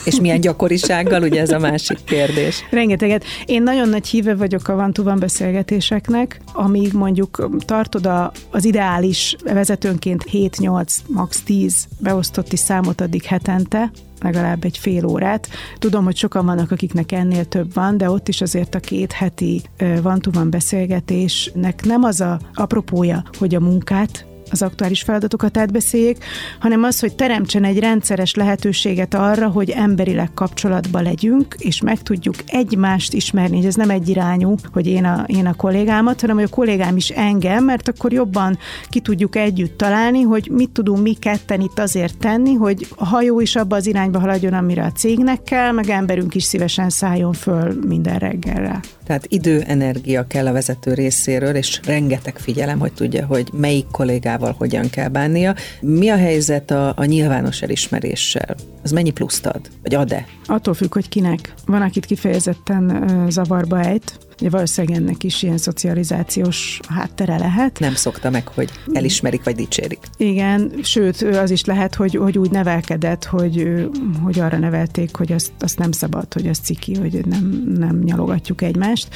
És 0.04 0.20
milyen 0.20 0.40
gyakorisággal, 0.40 1.22
ugye 1.22 1.40
ez 1.40 1.50
a 1.50 1.58
másik 1.58 1.99
kérdés. 2.04 2.64
Rengeteget. 2.70 3.25
Én 3.46 3.62
nagyon 3.62 3.88
nagy 3.88 4.06
híve 4.06 4.34
vagyok 4.34 4.68
a 4.68 4.92
van 5.02 5.18
beszélgetéseknek, 5.18 6.40
amíg 6.52 6.92
mondjuk 6.92 7.49
tartod 7.64 8.06
a, 8.06 8.32
az 8.50 8.64
ideális 8.64 9.37
vezetőnként 9.44 10.25
7-8, 10.32 10.94
max 11.06 11.42
10 11.42 11.88
beosztotti 11.99 12.56
számot 12.56 13.00
addig 13.00 13.22
hetente, 13.22 13.90
legalább 14.20 14.64
egy 14.64 14.78
fél 14.78 15.06
órát. 15.06 15.48
Tudom, 15.78 16.04
hogy 16.04 16.16
sokan 16.16 16.46
vannak, 16.46 16.70
akiknek 16.70 17.12
ennél 17.12 17.44
több 17.44 17.74
van, 17.74 17.96
de 17.96 18.10
ott 18.10 18.28
is 18.28 18.40
azért 18.40 18.74
a 18.74 18.80
két 18.80 19.12
heti 19.12 19.62
van 20.02 20.18
van 20.32 20.50
beszélgetésnek 20.50 21.84
nem 21.84 22.02
az 22.02 22.20
a 22.20 22.40
apropója, 22.54 23.22
hogy 23.38 23.54
a 23.54 23.60
munkát 23.60 24.29
az 24.50 24.62
aktuális 24.62 25.02
feladatokat 25.02 25.57
átbeszéljék, 25.57 26.25
hanem 26.59 26.83
az, 26.83 27.00
hogy 27.00 27.14
teremtsen 27.14 27.64
egy 27.64 27.78
rendszeres 27.78 28.35
lehetőséget 28.35 29.14
arra, 29.14 29.49
hogy 29.49 29.71
emberileg 29.71 30.30
kapcsolatba 30.35 31.00
legyünk, 31.00 31.54
és 31.59 31.80
meg 31.80 32.02
tudjuk 32.02 32.35
egymást 32.47 33.12
ismerni, 33.12 33.66
ez 33.66 33.75
nem 33.75 33.90
egy 33.90 34.09
irányú, 34.09 34.54
hogy 34.73 34.87
én 34.87 35.04
a, 35.04 35.25
én 35.26 35.47
a 35.47 35.54
kollégámat, 35.54 36.21
hanem 36.21 36.37
hogy 36.37 36.45
a 36.45 36.54
kollégám 36.54 36.97
is 36.97 37.09
engem, 37.09 37.64
mert 37.64 37.88
akkor 37.88 38.12
jobban 38.12 38.59
ki 38.88 39.00
tudjuk 39.00 39.37
együtt 39.37 39.78
találni, 39.78 40.23
hogy 40.23 40.49
mit 40.52 40.71
tudunk 40.71 41.02
mi 41.02 41.14
ketten 41.14 41.61
itt 41.61 41.78
azért 41.78 42.19
tenni, 42.19 42.54
hogy 42.54 42.87
a 42.97 43.04
hajó 43.07 43.40
is 43.40 43.57
abba 43.57 43.76
az 43.76 43.87
irányba 43.87 44.19
haladjon, 44.19 44.52
amire 44.52 44.85
a 44.85 44.92
cégnek 44.92 45.42
kell, 45.42 45.73
meg 45.73 45.88
emberünk 45.88 46.35
is 46.35 46.45
szívesen 46.45 46.90
szálljon 46.90 47.33
föl 47.33 47.78
minden 47.87 48.19
reggelre. 48.19 48.80
Tehát 49.11 49.26
idő, 49.28 49.61
energia 49.66 50.26
kell 50.26 50.47
a 50.47 50.52
vezető 50.52 50.95
részéről, 50.95 51.54
és 51.54 51.80
rengeteg 51.85 52.38
figyelem, 52.38 52.78
hogy 52.78 52.92
tudja, 52.92 53.26
hogy 53.26 53.49
melyik 53.52 53.87
kollégával 53.90 54.39
hogyan 54.49 54.90
kell 54.90 55.09
bánnia. 55.09 55.54
Mi 55.80 56.09
a 56.09 56.16
helyzet 56.16 56.70
a, 56.70 56.92
a 56.97 57.04
nyilvános 57.04 57.62
elismeréssel? 57.62 58.54
Az 58.82 58.90
mennyi 58.90 59.11
pluszt 59.11 59.47
ad? 59.47 59.61
Vagy 59.82 59.94
ad-e? 59.94 60.26
Attól 60.47 60.75
függ, 60.75 60.92
hogy 60.92 61.09
kinek. 61.09 61.54
Van, 61.66 61.82
akit 61.82 62.06
kifejezetten 62.06 63.26
zavarba 63.28 63.80
ejt, 63.80 64.18
valószínűleg 64.49 64.97
ennek 65.00 65.25
is 65.25 65.42
ilyen 65.42 65.59
szocializációs 65.59 66.80
háttere 66.88 67.38
lehet. 67.38 67.78
Nem 67.78 67.94
szokta 67.94 68.30
meg, 68.30 68.49
hogy 68.49 68.70
elismerik 68.92 69.44
vagy 69.44 69.54
dicsérik. 69.54 69.99
Igen, 70.16 70.73
sőt, 70.82 71.23
az 71.23 71.50
is 71.50 71.64
lehet, 71.64 71.94
hogy, 71.94 72.14
hogy 72.14 72.38
úgy 72.38 72.50
nevelkedett, 72.50 73.25
hogy, 73.25 73.87
hogy 74.23 74.40
arra 74.40 74.59
nevelték, 74.59 75.16
hogy 75.16 75.32
azt, 75.32 75.52
azt 75.59 75.78
nem 75.78 75.92
szabad, 75.92 76.32
hogy 76.32 76.47
az 76.47 76.59
ciki, 76.59 76.94
hogy 76.94 77.26
nem, 77.26 77.62
nem 77.78 77.99
nyalogatjuk 78.04 78.62
egymást. 78.62 79.09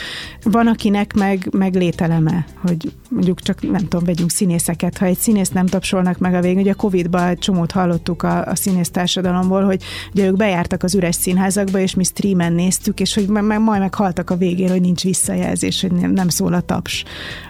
Van, 0.42 0.66
akinek 0.66 1.12
meg, 1.12 1.48
meg 1.50 1.74
lételeme, 1.74 2.46
hogy 2.60 2.92
mondjuk 3.10 3.40
csak 3.40 3.70
nem 3.70 3.88
tudom, 3.88 4.04
vegyünk 4.04 4.30
színészeket, 4.30 4.98
ha 4.98 5.06
egy 5.06 5.18
színész 5.18 5.48
nem 5.48 5.66
tapsolnak 5.66 6.18
meg 6.18 6.34
a 6.34 6.40
végén, 6.40 6.60
ugye 6.60 6.70
a 6.70 6.74
Covid-ban 6.74 7.26
egy 7.26 7.38
csomót 7.38 7.72
hallottuk 7.72 8.22
a, 8.22 8.46
a 8.46 8.54
színész 8.54 8.90
társadalomból, 8.90 9.64
hogy 9.64 9.82
ugye 10.12 10.26
ők 10.26 10.36
bejártak 10.36 10.82
az 10.82 10.94
üres 10.94 11.14
színházakba, 11.14 11.78
és 11.78 11.94
mi 11.94 12.04
streamen 12.04 12.52
néztük, 12.52 13.00
és 13.00 13.14
hogy 13.14 13.26
meg, 13.26 13.60
majd 13.60 13.80
meghaltak 13.80 14.30
a 14.30 14.36
végén, 14.36 14.70
hogy 14.70 14.80
nincs 14.80 15.04
visszajelzés, 15.14 15.80
hogy 15.80 15.92
nem, 15.92 16.10
nem 16.10 16.28
szól 16.28 16.52
a 16.52 16.60
taps 16.60 17.04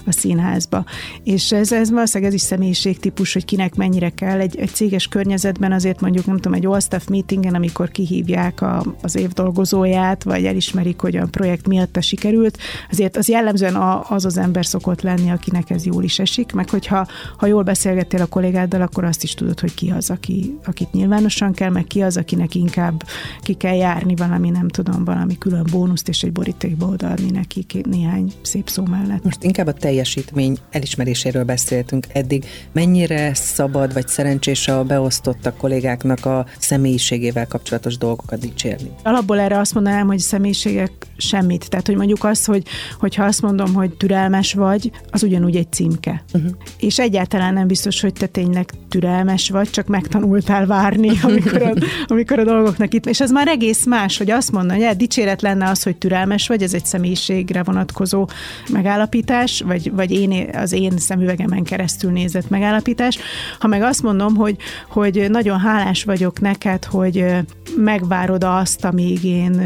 a 0.06 0.12
színházba. 0.12 0.84
És 1.22 1.52
ez, 1.52 1.72
ez 1.72 1.90
valószínűleg 1.90 2.32
ez 2.32 2.40
is 2.40 2.46
személyiségtípus, 2.46 3.32
hogy 3.32 3.44
kinek 3.44 3.74
mennyire 3.74 4.10
kell 4.10 4.40
egy, 4.40 4.56
egy 4.56 4.70
céges 4.70 5.08
környezetben, 5.08 5.72
azért 5.72 6.00
mondjuk 6.00 6.26
nem 6.26 6.36
tudom, 6.36 6.52
egy 6.52 6.66
all-staff 6.66 7.06
meetingen, 7.06 7.54
amikor 7.54 7.90
kihívják 7.90 8.60
a, 8.60 8.84
az 9.02 9.16
év 9.16 9.28
dolgozóját, 9.28 10.22
vagy 10.22 10.44
elismerik, 10.44 11.00
hogy 11.00 11.16
a 11.16 11.26
projekt 11.26 11.66
miatt 11.66 12.02
sikerült, 12.02 12.58
azért 12.90 13.16
az 13.16 13.28
jellemzően 13.28 13.76
az 14.08 14.24
az 14.24 14.38
ember 14.38 14.66
szokott 14.66 15.02
lenni, 15.02 15.30
akinek 15.30 15.70
ez 15.70 15.84
jól 15.84 16.04
is 16.04 16.18
esik, 16.18 16.52
meg 16.52 16.70
hogyha 16.70 17.06
ha 17.36 17.46
jól 17.46 17.62
beszélgettél 17.62 18.20
a 18.20 18.26
kollégáddal, 18.26 18.82
akkor 18.82 19.04
azt 19.04 19.22
is 19.22 19.34
tudod, 19.34 19.60
hogy 19.60 19.74
ki 19.74 19.90
az, 19.90 20.10
aki, 20.10 20.58
akit 20.64 20.92
nyilvánosan 20.92 21.52
kell, 21.52 21.70
meg 21.70 21.84
ki 21.84 22.02
az, 22.02 22.16
akinek 22.16 22.54
inkább 22.54 23.02
ki 23.40 23.54
kell 23.54 23.74
járni 23.74 24.14
valami, 24.14 24.50
nem 24.50 24.68
tudom, 24.68 25.04
valami 25.04 25.38
külön 25.38 25.66
bónuszt, 25.70 26.08
és 26.08 26.22
egy 26.22 26.32
borítékba 26.32 26.86
odaadni 26.86 27.30
neki 27.30 27.53
néhány 27.82 28.32
szép 28.42 28.68
szó 28.68 28.84
mellett. 28.84 29.24
Most 29.24 29.42
inkább 29.42 29.66
a 29.66 29.72
teljesítmény 29.72 30.58
elismeréséről 30.70 31.44
beszéltünk 31.44 32.06
eddig. 32.12 32.44
Mennyire 32.72 33.34
szabad 33.34 33.92
vagy 33.92 34.08
szerencsés 34.08 34.68
a 34.68 34.84
beosztottak 34.84 35.56
kollégáknak 35.56 36.26
a 36.26 36.46
személyiségével 36.58 37.46
kapcsolatos 37.46 37.98
dolgokat 37.98 38.38
dicsérni? 38.38 38.90
Alapból 39.02 39.40
erre 39.40 39.58
azt 39.58 39.74
mondanám, 39.74 40.06
hogy 40.06 40.18
személyiségek 40.18 40.92
semmit. 41.16 41.68
Tehát, 41.68 41.86
hogy 41.86 41.96
mondjuk 41.96 42.24
az, 42.24 42.44
hogy, 42.44 42.66
hogyha 42.98 43.24
azt 43.24 43.42
mondom, 43.42 43.74
hogy 43.74 43.96
türelmes 43.96 44.54
vagy, 44.54 44.90
az 45.10 45.22
ugyanúgy 45.22 45.56
egy 45.56 45.72
címke. 45.72 46.24
Uh-huh. 46.32 46.50
És 46.78 46.98
egyáltalán 46.98 47.52
nem 47.52 47.66
biztos, 47.66 48.00
hogy 48.00 48.12
te 48.12 48.26
tényleg 48.26 48.70
türelmes 48.88 49.50
vagy, 49.50 49.70
csak 49.70 49.86
megtanultál 49.86 50.66
várni, 50.66 51.10
amikor 51.22 51.62
a, 51.62 51.72
amikor 52.06 52.38
a 52.38 52.44
dolgoknak 52.44 52.94
itt. 52.94 53.06
És 53.06 53.20
ez 53.20 53.30
már 53.30 53.48
egész 53.48 53.86
más, 53.86 54.18
hogy 54.18 54.30
azt 54.30 54.52
mondani, 54.52 54.84
hogy 54.84 54.96
dicséret 54.96 55.42
lenne 55.42 55.68
az, 55.68 55.82
hogy 55.82 55.96
türelmes 55.96 56.48
vagy, 56.48 56.62
ez 56.62 56.74
egy 56.74 56.86
személyiségre 57.44 57.62
vonatkozó 57.62 58.28
megállapítás, 58.72 59.62
vagy, 59.66 59.92
vagy 59.92 60.10
én, 60.10 60.48
az 60.52 60.72
én 60.72 60.98
szemüvegemen 60.98 61.62
keresztül 61.62 62.10
nézett 62.10 62.48
megállapítás. 62.48 63.18
Ha 63.58 63.68
meg 63.68 63.82
azt 63.82 64.02
mondom, 64.02 64.34
hogy, 64.34 64.56
hogy 64.88 65.26
nagyon 65.30 65.58
hálás 65.58 66.04
vagyok 66.04 66.40
neked, 66.40 66.84
hogy 66.84 67.24
megvárod 67.76 68.44
azt, 68.44 68.84
amíg 68.84 69.24
én 69.24 69.60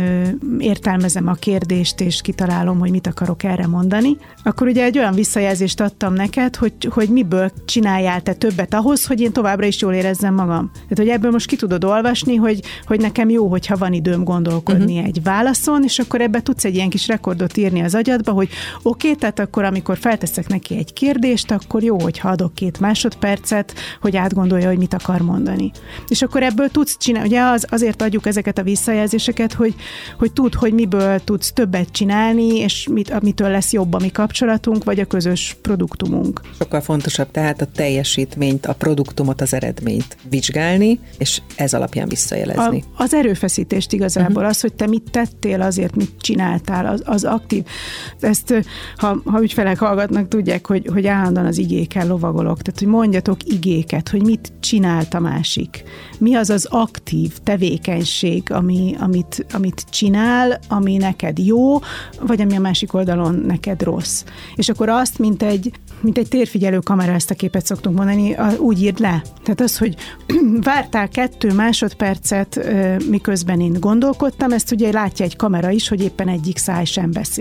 értelmezem 0.58 1.28
a 1.28 1.32
kérdést, 1.32 2.00
és 2.00 2.20
kitalálom, 2.20 2.78
hogy 2.78 2.90
mit 2.90 3.06
akarok 3.06 3.42
erre 3.42 3.66
mondani, 3.66 4.16
akkor 4.42 4.66
ugye 4.66 4.84
egy 4.84 4.98
olyan 4.98 5.14
visszajelzést 5.14 5.80
adtam 5.80 6.12
neked, 6.12 6.56
hogy, 6.56 6.72
hogy 6.90 7.08
miből 7.08 7.50
csináljál 7.64 8.20
te 8.20 8.32
többet 8.32 8.74
ahhoz, 8.74 9.06
hogy 9.06 9.20
én 9.20 9.32
továbbra 9.32 9.66
is 9.66 9.80
jól 9.80 9.92
érezzem 9.92 10.34
magam. 10.34 10.70
Tehát, 10.72 10.96
hogy 10.96 11.08
ebből 11.08 11.30
most 11.30 11.46
ki 11.46 11.56
tudod 11.56 11.84
olvasni, 11.84 12.36
hogy, 12.36 12.60
hogy 12.86 13.00
nekem 13.00 13.28
jó, 13.28 13.48
hogyha 13.48 13.76
van 13.76 13.92
időm 13.92 14.24
gondolkodni 14.24 14.92
uh-huh. 14.92 15.06
egy 15.06 15.22
válaszon, 15.22 15.84
és 15.84 15.98
akkor 15.98 16.20
ebbe 16.20 16.42
tudsz 16.42 16.64
egy 16.64 16.74
ilyen 16.74 16.88
kis 16.88 17.06
rekordot 17.06 17.56
írni 17.56 17.67
az 17.76 17.94
agyadba, 17.94 18.32
hogy 18.32 18.48
oké, 18.82 19.06
okay, 19.08 19.20
tehát 19.20 19.38
akkor 19.38 19.64
amikor 19.64 19.98
felteszek 19.98 20.48
neki 20.48 20.76
egy 20.76 20.92
kérdést, 20.92 21.50
akkor 21.50 21.82
jó, 21.82 22.00
hogyha 22.00 22.28
adok 22.28 22.54
két 22.54 22.80
másodpercet, 22.80 23.74
hogy 24.00 24.16
átgondolja, 24.16 24.68
hogy 24.68 24.78
mit 24.78 24.94
akar 24.94 25.20
mondani. 25.20 25.70
És 26.08 26.22
akkor 26.22 26.42
ebből 26.42 26.68
tudsz 26.68 26.96
csinálni, 26.98 27.28
ugye 27.28 27.42
az, 27.42 27.66
azért 27.70 28.02
adjuk 28.02 28.26
ezeket 28.26 28.58
a 28.58 28.62
visszajelzéseket, 28.62 29.52
hogy, 29.52 29.74
hogy 30.18 30.32
tud, 30.32 30.54
hogy 30.54 30.72
miből 30.72 31.20
tudsz 31.24 31.52
többet 31.52 31.90
csinálni, 31.90 32.58
és 32.58 32.88
mit, 32.90 33.20
mitől 33.22 33.50
lesz 33.50 33.72
jobb 33.72 33.94
a 33.94 33.98
mi 33.98 34.10
kapcsolatunk, 34.10 34.84
vagy 34.84 35.00
a 35.00 35.04
közös 35.04 35.56
produktumunk. 35.62 36.40
Sokkal 36.58 36.80
fontosabb 36.80 37.30
tehát 37.30 37.60
a 37.60 37.66
teljesítményt, 37.66 38.66
a 38.66 38.74
produktumot, 38.74 39.40
az 39.40 39.54
eredményt 39.54 40.16
vizsgálni, 40.28 41.00
és 41.18 41.40
ez 41.56 41.74
alapján 41.74 42.08
visszajelezni. 42.08 42.84
A, 42.94 43.02
az 43.02 43.14
erőfeszítést 43.14 43.92
igazából, 43.92 44.32
uh-huh. 44.32 44.48
az, 44.48 44.60
hogy 44.60 44.72
te 44.72 44.86
mit 44.86 45.10
tettél 45.10 45.62
azért, 45.62 45.96
mit 45.96 46.10
csináltál, 46.20 46.86
az, 46.86 47.02
az 47.04 47.24
aktív. 47.48 47.64
Ezt, 48.20 48.54
ha, 48.96 49.20
ha 49.24 49.42
ügyfelek 49.42 49.78
hallgatnak, 49.78 50.28
tudják, 50.28 50.66
hogy, 50.66 50.88
hogy 50.92 51.06
állandóan 51.06 51.46
az 51.46 51.58
igékkel 51.58 52.06
lovagolok. 52.06 52.62
Tehát, 52.62 52.78
hogy 52.78 52.88
mondjatok 52.88 53.36
igéket, 53.44 54.08
hogy 54.08 54.22
mit 54.22 54.52
csinált 54.60 55.14
a 55.14 55.20
másik. 55.20 55.82
Mi 56.18 56.34
az 56.34 56.50
az 56.50 56.66
aktív 56.70 57.32
tevékenység, 57.44 58.52
ami, 58.52 58.96
amit, 59.00 59.46
amit 59.52 59.84
csinál, 59.90 60.58
ami 60.68 60.96
neked 60.96 61.38
jó, 61.38 61.78
vagy 62.20 62.40
ami 62.40 62.56
a 62.56 62.60
másik 62.60 62.94
oldalon 62.94 63.34
neked 63.34 63.82
rossz. 63.82 64.24
És 64.54 64.68
akkor 64.68 64.88
azt, 64.88 65.18
mint 65.18 65.42
egy, 65.42 65.72
mint 66.00 66.18
egy 66.18 66.28
térfigyelő 66.28 66.78
kamera, 66.78 67.12
ezt 67.12 67.30
a 67.30 67.34
képet 67.34 67.66
szoktunk 67.66 67.96
mondani, 67.96 68.36
úgy 68.58 68.82
írd 68.82 69.00
le. 69.00 69.22
Tehát 69.42 69.60
az, 69.60 69.78
hogy 69.78 69.96
vártál 70.70 71.08
kettő 71.08 71.52
másodpercet, 71.52 72.60
miközben 73.08 73.60
én 73.60 73.76
gondolkodtam, 73.80 74.52
ezt 74.52 74.72
ugye 74.72 74.92
látja 74.92 75.24
egy 75.24 75.36
kamera 75.36 75.70
is, 75.70 75.88
hogy 75.88 76.02
éppen 76.02 76.28
egyik 76.28 76.58
száj 76.58 76.84
sem 76.84 77.10
beszél. 77.10 77.37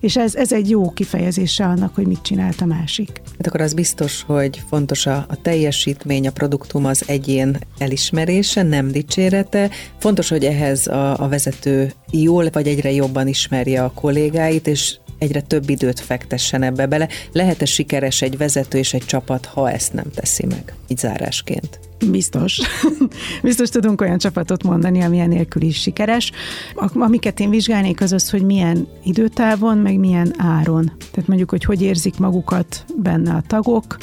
És 0.00 0.16
ez, 0.16 0.34
ez 0.34 0.52
egy 0.52 0.70
jó 0.70 0.90
kifejezése 0.90 1.64
annak, 1.64 1.94
hogy 1.94 2.06
mit 2.06 2.22
csinált 2.22 2.60
a 2.60 2.64
másik. 2.64 3.20
Hát 3.38 3.46
akkor 3.46 3.60
az 3.60 3.74
biztos, 3.74 4.22
hogy 4.22 4.62
fontos 4.68 5.06
a, 5.06 5.26
a 5.28 5.40
teljesítmény, 5.42 6.26
a 6.26 6.30
produktum 6.30 6.84
az 6.84 7.02
egyén 7.06 7.58
elismerése, 7.78 8.62
nem 8.62 8.90
dicsérete. 8.90 9.70
Fontos, 9.98 10.28
hogy 10.28 10.44
ehhez 10.44 10.86
a, 10.86 11.22
a 11.22 11.28
vezető 11.28 11.92
jól 12.10 12.50
vagy 12.52 12.66
egyre 12.66 12.92
jobban 12.92 13.28
ismerje 13.28 13.84
a 13.84 13.92
kollégáit, 13.94 14.66
és 14.66 14.96
egyre 15.18 15.40
több 15.40 15.68
időt 15.68 16.00
fektessen 16.00 16.62
ebbe 16.62 16.86
bele. 16.86 17.08
Lehet-e 17.32 17.64
sikeres 17.64 18.22
egy 18.22 18.36
vezető 18.36 18.78
és 18.78 18.94
egy 18.94 19.04
csapat, 19.04 19.46
ha 19.46 19.70
ezt 19.70 19.92
nem 19.92 20.10
teszi 20.14 20.46
meg, 20.46 20.74
így 20.88 20.98
zárásként? 20.98 21.89
Biztos. 22.08 22.60
Biztos 23.42 23.68
tudunk 23.68 24.00
olyan 24.00 24.18
csapatot 24.18 24.62
mondani, 24.62 25.00
ami 25.00 25.18
nélkül 25.18 25.62
is 25.62 25.80
sikeres. 25.80 26.32
Amiket 26.74 27.40
én 27.40 27.50
vizsgálnék 27.50 28.00
az 28.00 28.12
az, 28.12 28.30
hogy 28.30 28.42
milyen 28.42 28.88
időtávon, 29.04 29.78
meg 29.78 29.98
milyen 29.98 30.34
áron. 30.36 30.92
Tehát 31.10 31.28
mondjuk, 31.28 31.50
hogy 31.50 31.64
hogy 31.64 31.82
érzik 31.82 32.18
magukat 32.18 32.84
benne 32.96 33.34
a 33.34 33.42
tagok, 33.46 33.96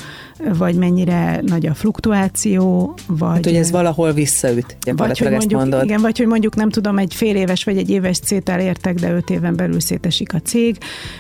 vagy 0.57 0.75
mennyire 0.75 1.41
nagy 1.45 1.65
a 1.65 1.73
fluktuáció, 1.73 2.93
vagy... 3.07 3.29
Hát, 3.29 3.45
hogy 3.45 3.55
ez 3.55 3.71
valahol 3.71 4.11
visszaüt, 4.11 4.77
vagy, 4.95 5.17
hogy 5.17 5.31
mondjuk, 5.31 5.59
mondod. 5.59 5.83
Igen, 5.83 6.01
vagy 6.01 6.17
hogy 6.17 6.27
mondjuk 6.27 6.55
nem 6.55 6.69
tudom, 6.69 6.97
egy 6.97 7.13
fél 7.13 7.35
éves 7.35 7.63
vagy 7.63 7.77
egy 7.77 7.89
éves 7.89 8.19
cétel 8.19 8.59
értek, 8.59 8.95
de 8.95 9.11
öt 9.11 9.29
éven 9.29 9.55
belül 9.55 9.79
szétesik 9.79 10.33
a 10.33 10.39
cég. 10.41 10.77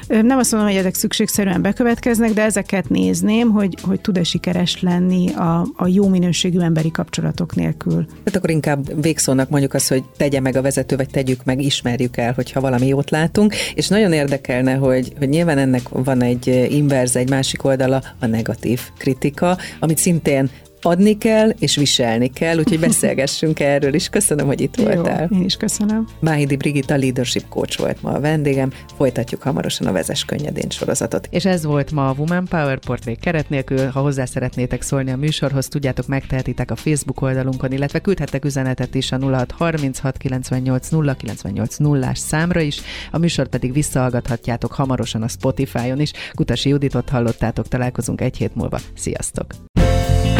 Nem 0.07 0.37
azt 0.37 0.51
mondom, 0.51 0.69
hogy 0.69 0.79
ezek 0.79 0.95
szükségszerűen 0.95 1.61
bekövetkeznek, 1.61 2.33
de 2.33 2.43
ezeket 2.43 2.89
nézném, 2.89 3.49
hogy, 3.49 3.77
hogy 3.81 4.01
tud-e 4.01 4.23
sikeres 4.23 4.81
lenni 4.81 5.29
a, 5.33 5.67
a 5.75 5.87
jó 5.87 6.07
minőségű 6.07 6.59
emberi 6.59 6.91
kapcsolatok 6.91 7.55
nélkül. 7.55 8.05
Hát 8.25 8.35
akkor 8.35 8.49
inkább 8.49 9.01
végszónak 9.01 9.49
mondjuk 9.49 9.73
az, 9.73 9.87
hogy 9.87 10.03
tegye 10.17 10.39
meg 10.39 10.55
a 10.55 10.61
vezető, 10.61 10.95
vagy 10.95 11.09
tegyük 11.09 11.43
meg, 11.43 11.61
ismerjük 11.61 12.17
el, 12.17 12.33
hogyha 12.33 12.61
valami 12.61 12.87
jót 12.87 13.09
látunk, 13.09 13.55
és 13.73 13.87
nagyon 13.87 14.13
érdekelne, 14.13 14.73
hogy, 14.73 15.13
hogy 15.17 15.29
nyilván 15.29 15.57
ennek 15.57 15.89
van 15.89 16.21
egy 16.21 16.67
inverz, 16.69 17.15
egy 17.15 17.29
másik 17.29 17.63
oldala, 17.63 18.01
a 18.19 18.25
negatív 18.25 18.81
kritika, 19.07 19.57
amit 19.79 19.97
szintén 19.97 20.49
adni 20.81 21.17
kell, 21.17 21.49
és 21.49 21.75
viselni 21.75 22.29
kell, 22.29 22.57
úgyhogy 22.57 22.79
beszélgessünk 22.89 23.59
erről 23.59 23.93
is. 23.93 24.09
Köszönöm, 24.09 24.45
hogy 24.45 24.61
itt 24.61 24.77
Jó, 24.77 24.83
voltál. 24.83 25.29
Én 25.31 25.43
is 25.43 25.55
köszönöm. 25.55 26.07
Báhidi 26.19 26.55
Brigitta 26.55 26.95
leadership 26.95 27.47
coach 27.49 27.79
volt 27.79 28.01
ma 28.01 28.11
a 28.11 28.19
vendégem, 28.19 28.71
folytatjuk 28.97 29.41
hamarosan 29.41 29.87
a 29.87 29.91
Vezes 29.91 30.25
Könnyedén 30.25 30.69
sorozatot. 30.69 31.27
És 31.31 31.45
ez 31.45 31.63
volt 31.63 31.91
ma 31.91 32.09
a 32.09 32.15
Woman 32.17 32.45
Power 32.45 32.79
Portrait 32.79 33.19
keret 33.19 33.49
nélkül. 33.49 33.87
Ha 33.87 34.01
hozzá 34.01 34.25
szeretnétek 34.25 34.81
szólni 34.81 35.11
a 35.11 35.17
műsorhoz, 35.17 35.67
tudjátok, 35.67 36.07
megtehetitek 36.07 36.71
a 36.71 36.75
Facebook 36.75 37.21
oldalunkon, 37.21 37.71
illetve 37.71 37.99
küldhettek 37.99 38.45
üzenetet 38.45 38.95
is 38.95 39.11
a 39.11 39.17
0636 39.19 40.17
98 40.17 40.87
098 40.89 41.77
0 41.77 42.11
számra 42.13 42.59
is, 42.59 42.81
a 43.11 43.17
műsort 43.17 43.49
pedig 43.49 43.73
visszahallgathatjátok 43.73 44.71
hamarosan 44.71 45.21
a 45.21 45.27
Spotify-on 45.27 45.99
is. 45.99 46.11
Kutasi 46.33 46.69
Juditot 46.69 47.09
hallottátok, 47.09 47.67
találkozunk 47.67 48.21
egy 48.21 48.37
hét 48.37 48.55
múlva. 48.55 48.79
Sziasztok! 48.95 49.45